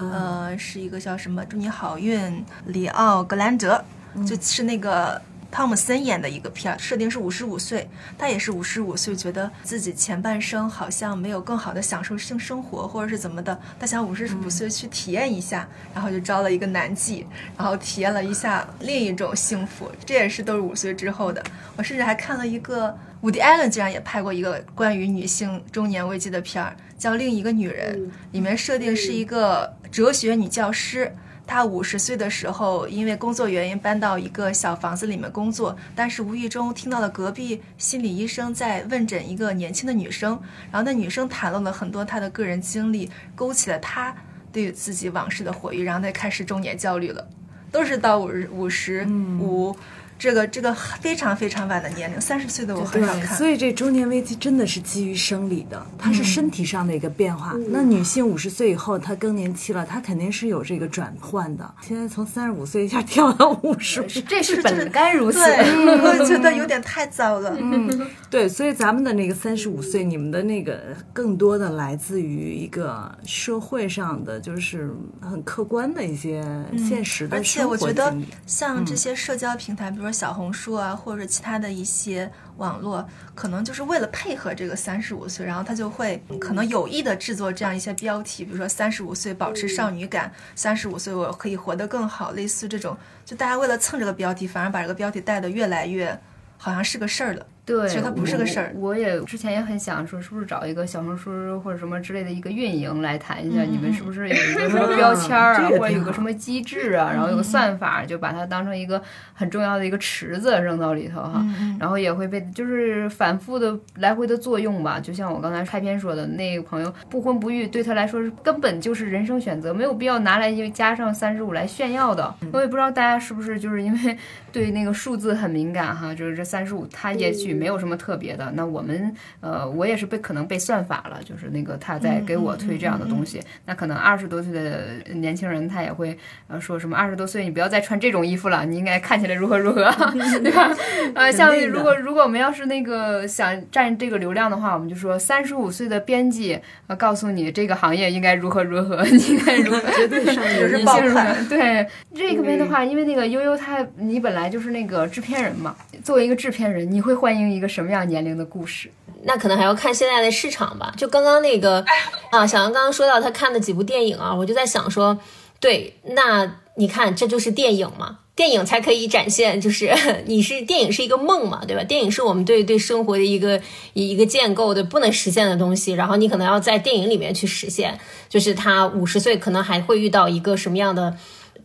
[0.00, 2.20] 呃，是一个叫什么《祝你好运》，
[2.64, 3.84] 里奥格兰德，
[4.26, 7.88] 就是那个汤姆森演的一个片儿，设定是五十五岁，
[8.18, 17.24] 他也是五十五岁，觉得自己前半生好像没有更好的享受性生活，或者是怎么的，他想五十五岁去体验一下，然后就招了一个男妓，
[17.56, 21.42] 然后体验了一下另一种幸福，这也是都是五岁之后的。
[21.76, 22.96] 我甚至还看了一个。
[23.22, 27.98] 伍迪·艾伦竟然也拍过一个关于女性中年危机的片儿，叫《另一个女人》，
[28.30, 31.12] 里面设定是一个哲学女教师，
[31.46, 40.38] 她五十岁的时候因为工作原因搬到一个小房子里面工作，但是无意中听到了隔壁心理医生在问诊一个年轻的女生，
[40.70, 44.14] 然后那女生谈论了很多她的个人经历，勾起了他
[44.52, 47.28] 对自己往事的回忆，然后他开始中年焦虑了，
[47.70, 49.06] 都是到五十五十
[49.40, 49.76] 五。
[50.18, 53.36] 这个这个非常非常晚的年龄，三十岁的我很少看。
[53.36, 57.54] 所以这中年危机真的是基于生理的，它是身体上的一个变化。
[57.68, 61.74] 那女性五十岁以后，她更年期了，她肯定是有这个转换的。
[61.82, 65.38] 现在从三十五岁一下跳到五十，这是本该如此。
[65.38, 67.54] 我 觉得有点太早了。
[67.60, 70.80] 嗯， 对，所以咱们的那个三十五岁，你们的那个
[71.12, 74.90] 更多的来自于一个社会上的，就是
[75.20, 76.42] 很客观的一些
[76.88, 77.36] 现实的。
[77.36, 80.05] 而且我觉得像这些社交平台，比如。
[80.06, 83.04] 说小红书啊，或者其他的一些网络，
[83.34, 96.20] 可能就是为了配合这个三十五岁，然后他就会可能有意的制作这样一些标题，比如说三十五岁保持少女感，三十五岁我可以活得更好，类似这种，就大家为了蹭这个标题，反而把这个标题带的越来越
[96.56, 97.44] 好像是个事儿了。
[97.66, 98.72] 对，其实它不是个事儿。
[98.76, 109.02] 我也之前也很想说，是不是找一个小红书或者什么之类的一个运营来谈一下，你们是不是有一个什么标签 儿啊，或者有个什么机制啊，然后有个算法，就把它当成一个
[109.34, 111.44] 很重要的一个池子扔到里头哈，
[111.80, 115.00] 然后也会被就是反复的来回的作用吧。
[115.00, 122.32] 就像我刚才开篇说的，那个朋友不婚不育对他来说是根本就是人生选择，没有必要拿来就加上三十五来炫耀的。
[122.52, 124.16] 我也不知道大家是不是就是因为
[124.52, 128.36] 对那个数字很敏感哈，就是这三十五，他也许没有什么特别。
[128.36, 133.40] 的那我们呃，我也是被可能被算法了，就是那个他在给我推这样的东西。
[133.64, 136.16] 那可能二十多岁的年轻人他也会
[136.48, 139.90] 呃说什么二十多岁你不要再穿这种衣服了，你应该看起来如何如何，
[140.42, 140.70] 对吧？
[141.14, 151.48] 呃，像如果如果我们要是那个想占这个流量的话，我们就说三十五岁的编辑呃告诉你这个行业应该如何如何，你应该如何 绝对上 是爆款。
[151.48, 158.36] 对这个边的话，因为那个悠悠他你本来就是那个制片人嘛，作为一个制片人，你会欢迎一个什么样年龄？
[158.36, 158.90] 的故事，
[159.22, 160.92] 那可能还要看现在的市场吧。
[160.94, 161.82] 就刚刚那个
[162.30, 165.18] 啊，小杨刚刚说到他看的几部电影啊，我就在想说，
[165.58, 169.90] 对，那你看这就是电影嘛，电影才可以展现，就是
[170.26, 171.82] 你是电影是一个梦嘛，对吧？
[171.82, 173.58] 电影是我们对对生活的一个
[173.94, 181.16] 一个建构的不能实现的东西，然后你可能要在电影里面去实现，就是他五十岁可能还会遇到一个什么样的。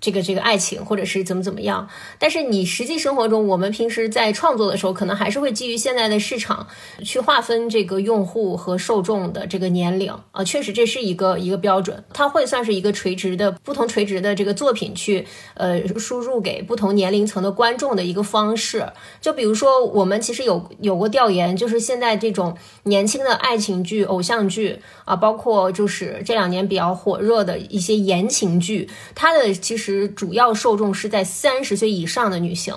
[0.01, 1.87] 这个这个爱情，或者是怎么怎么样，
[2.19, 6.67] 但是你实际生活中，我们平时在创作的时候，可能还是会基于现在的市场
[7.05, 10.11] 去划分这个用户和受众的这个年龄。
[10.31, 18.91] 啊，确实这是一个一个标准，它会算是一个垂直的不同垂直的这个作品去呃输入给不同年龄层的观众的一个方式。
[19.21, 24.79] 就比如说，我们其实有有过调研，就是现在这种年轻的爱情剧、偶像剧
[25.11, 30.07] 啊，包括就是这两年比较火热的一些言情剧，它的其实。
[30.15, 32.75] 主要受众是在三十岁以上的女性，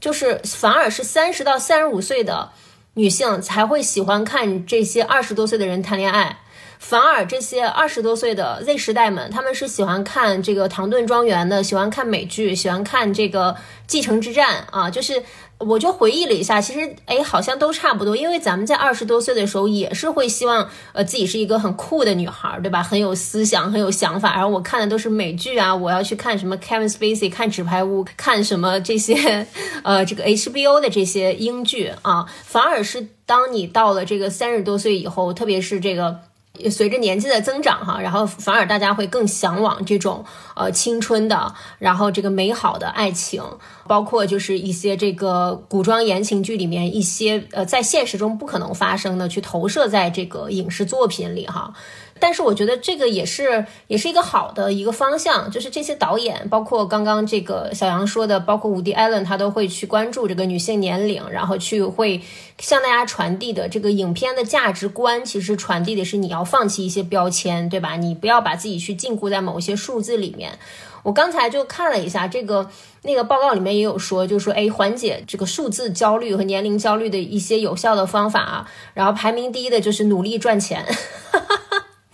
[0.00, 2.50] 就是反而是三十到三十五岁的
[2.94, 6.38] 女性才会喜欢看这些二十多岁的人谈恋爱，
[6.78, 13.56] 反而这些二十多岁的 Z 时代们，他们是喜欢看这个唐顿庄园的，喜欢看美剧，喜欢看这个
[13.86, 15.22] 继承之战啊，就是
[15.60, 22.82] 我就回忆了一下，其实哎，好像都差不多，因为咱们在二十多岁的时候也是会希望呃自己是一个很酷的女孩，对吧？
[22.82, 24.34] 很有思想，很有想法。
[24.34, 29.46] 然后我看的都是美剧啊，我要去看什么 Kevin Spacey，看纸牌屋，看什么这些
[29.84, 36.20] 呃这个 HBO 的这些英剧啊，反而是当你到了这个三十多岁以后，特别是这个。
[36.68, 43.42] 随着年纪的增长，哈，然后反而大家会更向往这种呃青春的，然后这个美好的爱情，
[43.86, 51.72] 包括就是一些这个古装言情剧里面一些呃在现实中不可能发生的，去投射在这个影视作品里，哈。
[52.20, 62.20] 但是我觉得这个也是也是一个好的一个方向，就是这些导演，包括刚刚这个小杨说的，包括伍迪·艾伦，他都会去关注这个女性年龄，然后去会
[62.58, 67.96] 向大家传递的这个影片的价值观，其实传递的是你要放弃一些标签，对吧？
[67.96, 70.58] 你不要把自己去禁锢在某一些数字里面。
[71.02, 72.68] 我刚才就看了一下这个
[73.04, 80.84] 那个报告里面也有说，就是说，哎，缓解这个数字焦虑和年龄焦虑的一些有效的方法啊，然后排名第一的就是努力赚钱。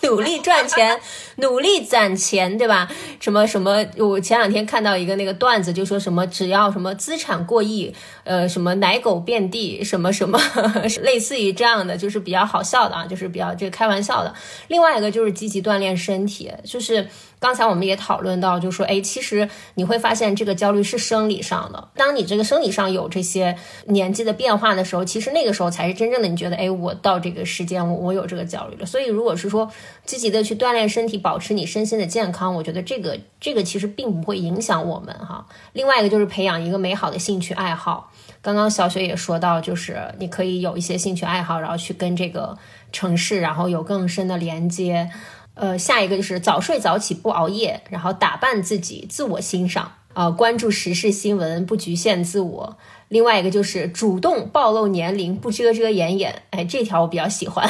[0.07, 0.99] 努力赚钱，
[1.37, 2.89] 努力攒钱，对吧？
[3.21, 3.85] 什么什么？
[3.99, 7.95] 我前两天看到一个那个段子，就说什么只要什么资产过亿，
[8.25, 10.41] 呃，什么奶狗遍地，什么什么，
[11.03, 14.35] 类似于这样的，就是比较好笑的啊，就是比较这个开玩笑的。
[14.69, 17.07] 另外一个就是积极锻炼身体，就是。
[17.39, 21.89] 刚才我们也讨论到，就说，哎，其实你会发现这个焦虑是生理上的。
[21.95, 23.57] 当你这个生理上有这些
[23.87, 28.87] 年纪的变化的时候，其实那个时候才是真正的你觉得，哎，我到这个时间，我我有这个焦虑了。
[28.87, 29.71] 所以，如果是说
[30.05, 35.47] 积极的去锻炼身体，保持你身心的健康，我觉得这个这个其实并不会影响我们哈。
[35.75, 38.11] 另外一个就是培养一个美好的兴趣爱好。
[38.41, 42.57] 刚刚小雪也说到，就是你可以有一些兴趣爱好，然后去跟这个
[42.93, 45.11] 城市，然后有更深的连接。
[45.57, 52.77] 呃，下一个就是早睡早起，不熬夜，然后打扮自己，自我欣赏啊，关注时事新闻，不局限自我。
[53.09, 56.43] 另外一个就是主动暴露年龄，不遮遮掩掩。
[56.51, 57.67] 哎，这条我比较喜欢，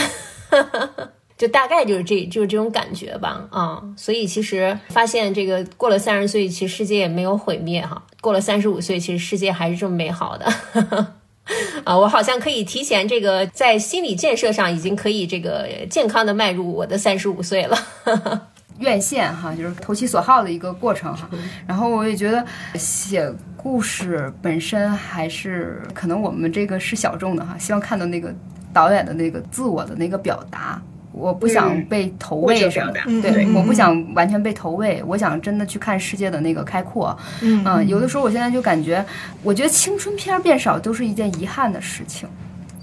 [1.38, 3.46] 就大概就是这就是这种感觉吧。
[3.50, 8.02] 啊，所以其实发现这个过了三十岁，其实世界也没有毁灭哈。
[8.20, 10.46] 过了三十五岁，其实世界还是这么美好的。
[11.84, 17.78] 啊，我好像可以提前这个在心理建设上已经可以这个健康的迈入我的三十五岁了。
[18.78, 21.30] 院线哈，就是投其所好的一个过程哈。
[21.66, 22.44] 然后我也觉得
[22.74, 28.34] 写故事本身还是可能我们这个是小众的哈，希望看到那个
[28.74, 30.82] 导演的那个自我的那个表达。
[31.16, 37.16] 我不想被投喂什么的，对，我不想完全被投喂，我想真的去看世界的那个开阔。
[37.40, 39.02] 嗯，有的时候我现在就感觉，
[39.42, 42.28] 我觉得青春片变少都是一件遗憾的事情。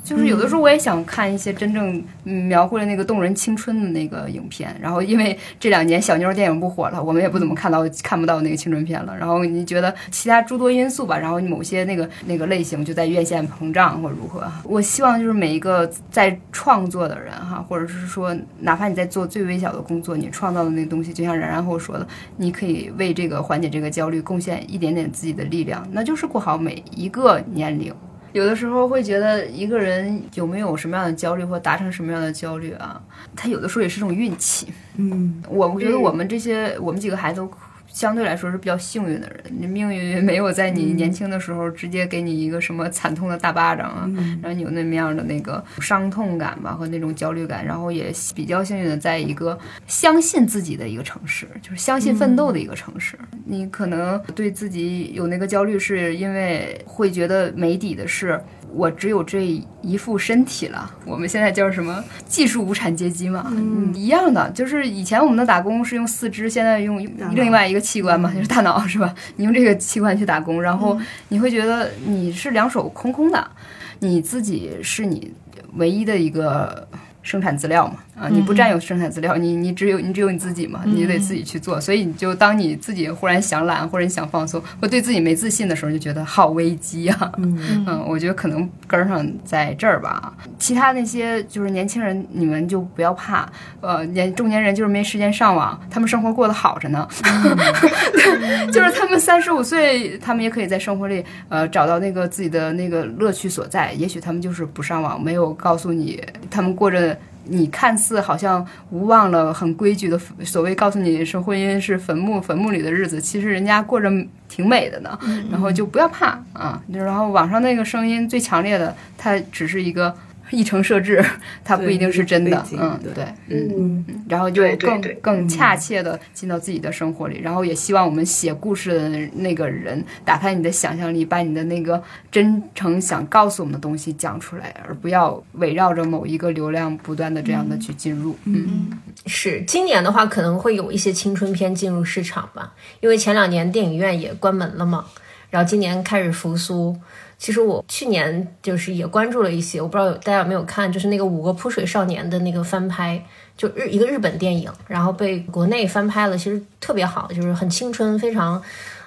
[0.03, 9.15] 就是有的时候我也想看一些真正描绘了那个动人青春的那个影片，然后因为这两年小妞电影不火了，我们也不怎么看到看不到那个青春片了。
[9.17, 14.43] 然后你觉得其他诸多因素吧，然后某些那个那个类型就在院线膨胀或如何？
[14.63, 27.93] 我希望就是每一个在创作的人哈，或者是说哪怕你在做最微小的工作，你创造的那个东西，就像然然后说的，你可以为这个缓解这个焦虑贡献一点点自己的力量，那就是过好每一个年龄。
[28.33, 33.01] 有的时候会觉得一个人有没有什么样的焦虑或达成什么样的焦虑啊，
[33.35, 34.67] 他有的时候也是种运气。
[34.97, 37.47] 嗯，我觉得我们这些我们几个孩子。
[37.93, 44.09] 相对来说是比较幸运的人，你命运没有在你年轻的时候直接给你一个什么惨痛的大巴掌啊，
[44.41, 53.17] 让你有那么样的那个伤痛感吧和那种焦虑感，然后也比较幸运的在一个相信自己的一个城市，就是相信奋斗的一个城市。
[53.45, 58.41] 你可能对自己有那个焦虑，是因为会觉得没底的是。
[58.75, 59.45] 我只有这
[59.83, 60.89] 一副身体了。
[61.05, 63.45] 我们现在叫什么技术无产阶级嘛？
[63.55, 66.97] 嗯，一样的，就是以前我们的打工是用四肢，现在用
[67.35, 69.13] 另外一个器官嘛，就是大脑，是吧？
[69.35, 73.51] 你用这个器官去打工，然后你会觉得你是两手空空的，
[73.99, 75.31] 你自己是你
[75.75, 76.87] 唯一的一个。
[77.23, 81.79] 生产资料嘛，啊，你不占有生产资料，你你只有你只有你自己嘛，你得自己去做。
[81.79, 87.31] 所以你就当你自己忽然想懒或者你想放松或对自己没自信的时候，就觉得好危机啊。
[87.37, 90.33] 嗯，我觉得可能根儿上在这儿吧。
[90.59, 93.49] 其他那些就是年轻人，你们就不要怕。
[93.79, 97.07] 呃，年中年人就是没时间上网，他们生活过得好着呢。
[98.71, 103.93] 就是他们三十五岁，他们也可以在生活里呃找到那个自己的那个乐趣所在。
[103.93, 106.21] 也许他们就是不上网，没有告诉你
[106.51, 107.12] 他们过着。
[107.45, 114.09] 你看似好像无望了，很规矩的所谓告诉你是婚姻是坟墓，坟墓里的日子，其实人家过着
[114.47, 115.17] 挺美的呢。
[115.51, 120.15] 然后就不要怕啊，然后网上那个声音最强烈的，它只是一个
[120.53, 121.25] 议程设置，
[121.65, 122.63] 它不一定是真的。
[122.77, 132.01] 嗯，对对，嗯，然后就更更恰切的进到自己的生活里，然后也希望我们写故事的那个人打开你的想象力，把你的那个
[132.31, 138.37] 真诚想告诉我们的东西讲出来，而不要围绕着某一个流量不断的这样的去进入。
[138.45, 138.91] 嗯，
[139.25, 145.05] 是今年的话，可能会有一些青春片进入市场吧，因为前两年电影院也关门了嘛，
[145.49, 146.95] 然后今年开始复苏。
[147.43, 153.21] 其实我去年就是也关注了一些，我不知道有大家有没有看，就是那个《五个扑水少年》的那个翻拍，
[153.57, 158.63] 就日一个日本电影，然后被国内翻拍了，其实特别好，就是很青春，非常。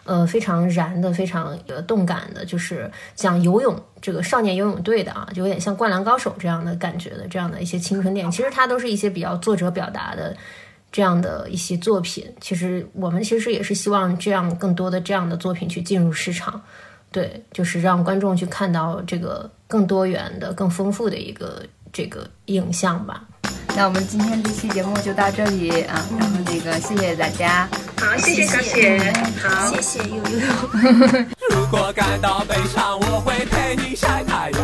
[0.09, 8.31] 呃，非常燃的，非常呃动感的，就是讲游泳这个少年游泳队的啊，就有点像《灌篮高手》这样的感觉的这样的一些青春电影。
[8.31, 10.37] 其实它都是一些比较作者表达的
[10.93, 12.33] 这样的一些作品。
[12.41, 16.63] 其实我们其实也是希望这样更多的这样的作品去进入市场，
[17.17, 23.25] 对，就是让观众去看到这个更多元的、更丰富的一个这个影像吧。
[23.75, 27.67] 那我们今天这期节目就到这里啊，然后那个谢谢大家。
[27.99, 30.23] 好，谢谢小雪，好，谢谢悠悠。
[31.49, 34.56] 如果感到悲伤，我会陪你晒太阳。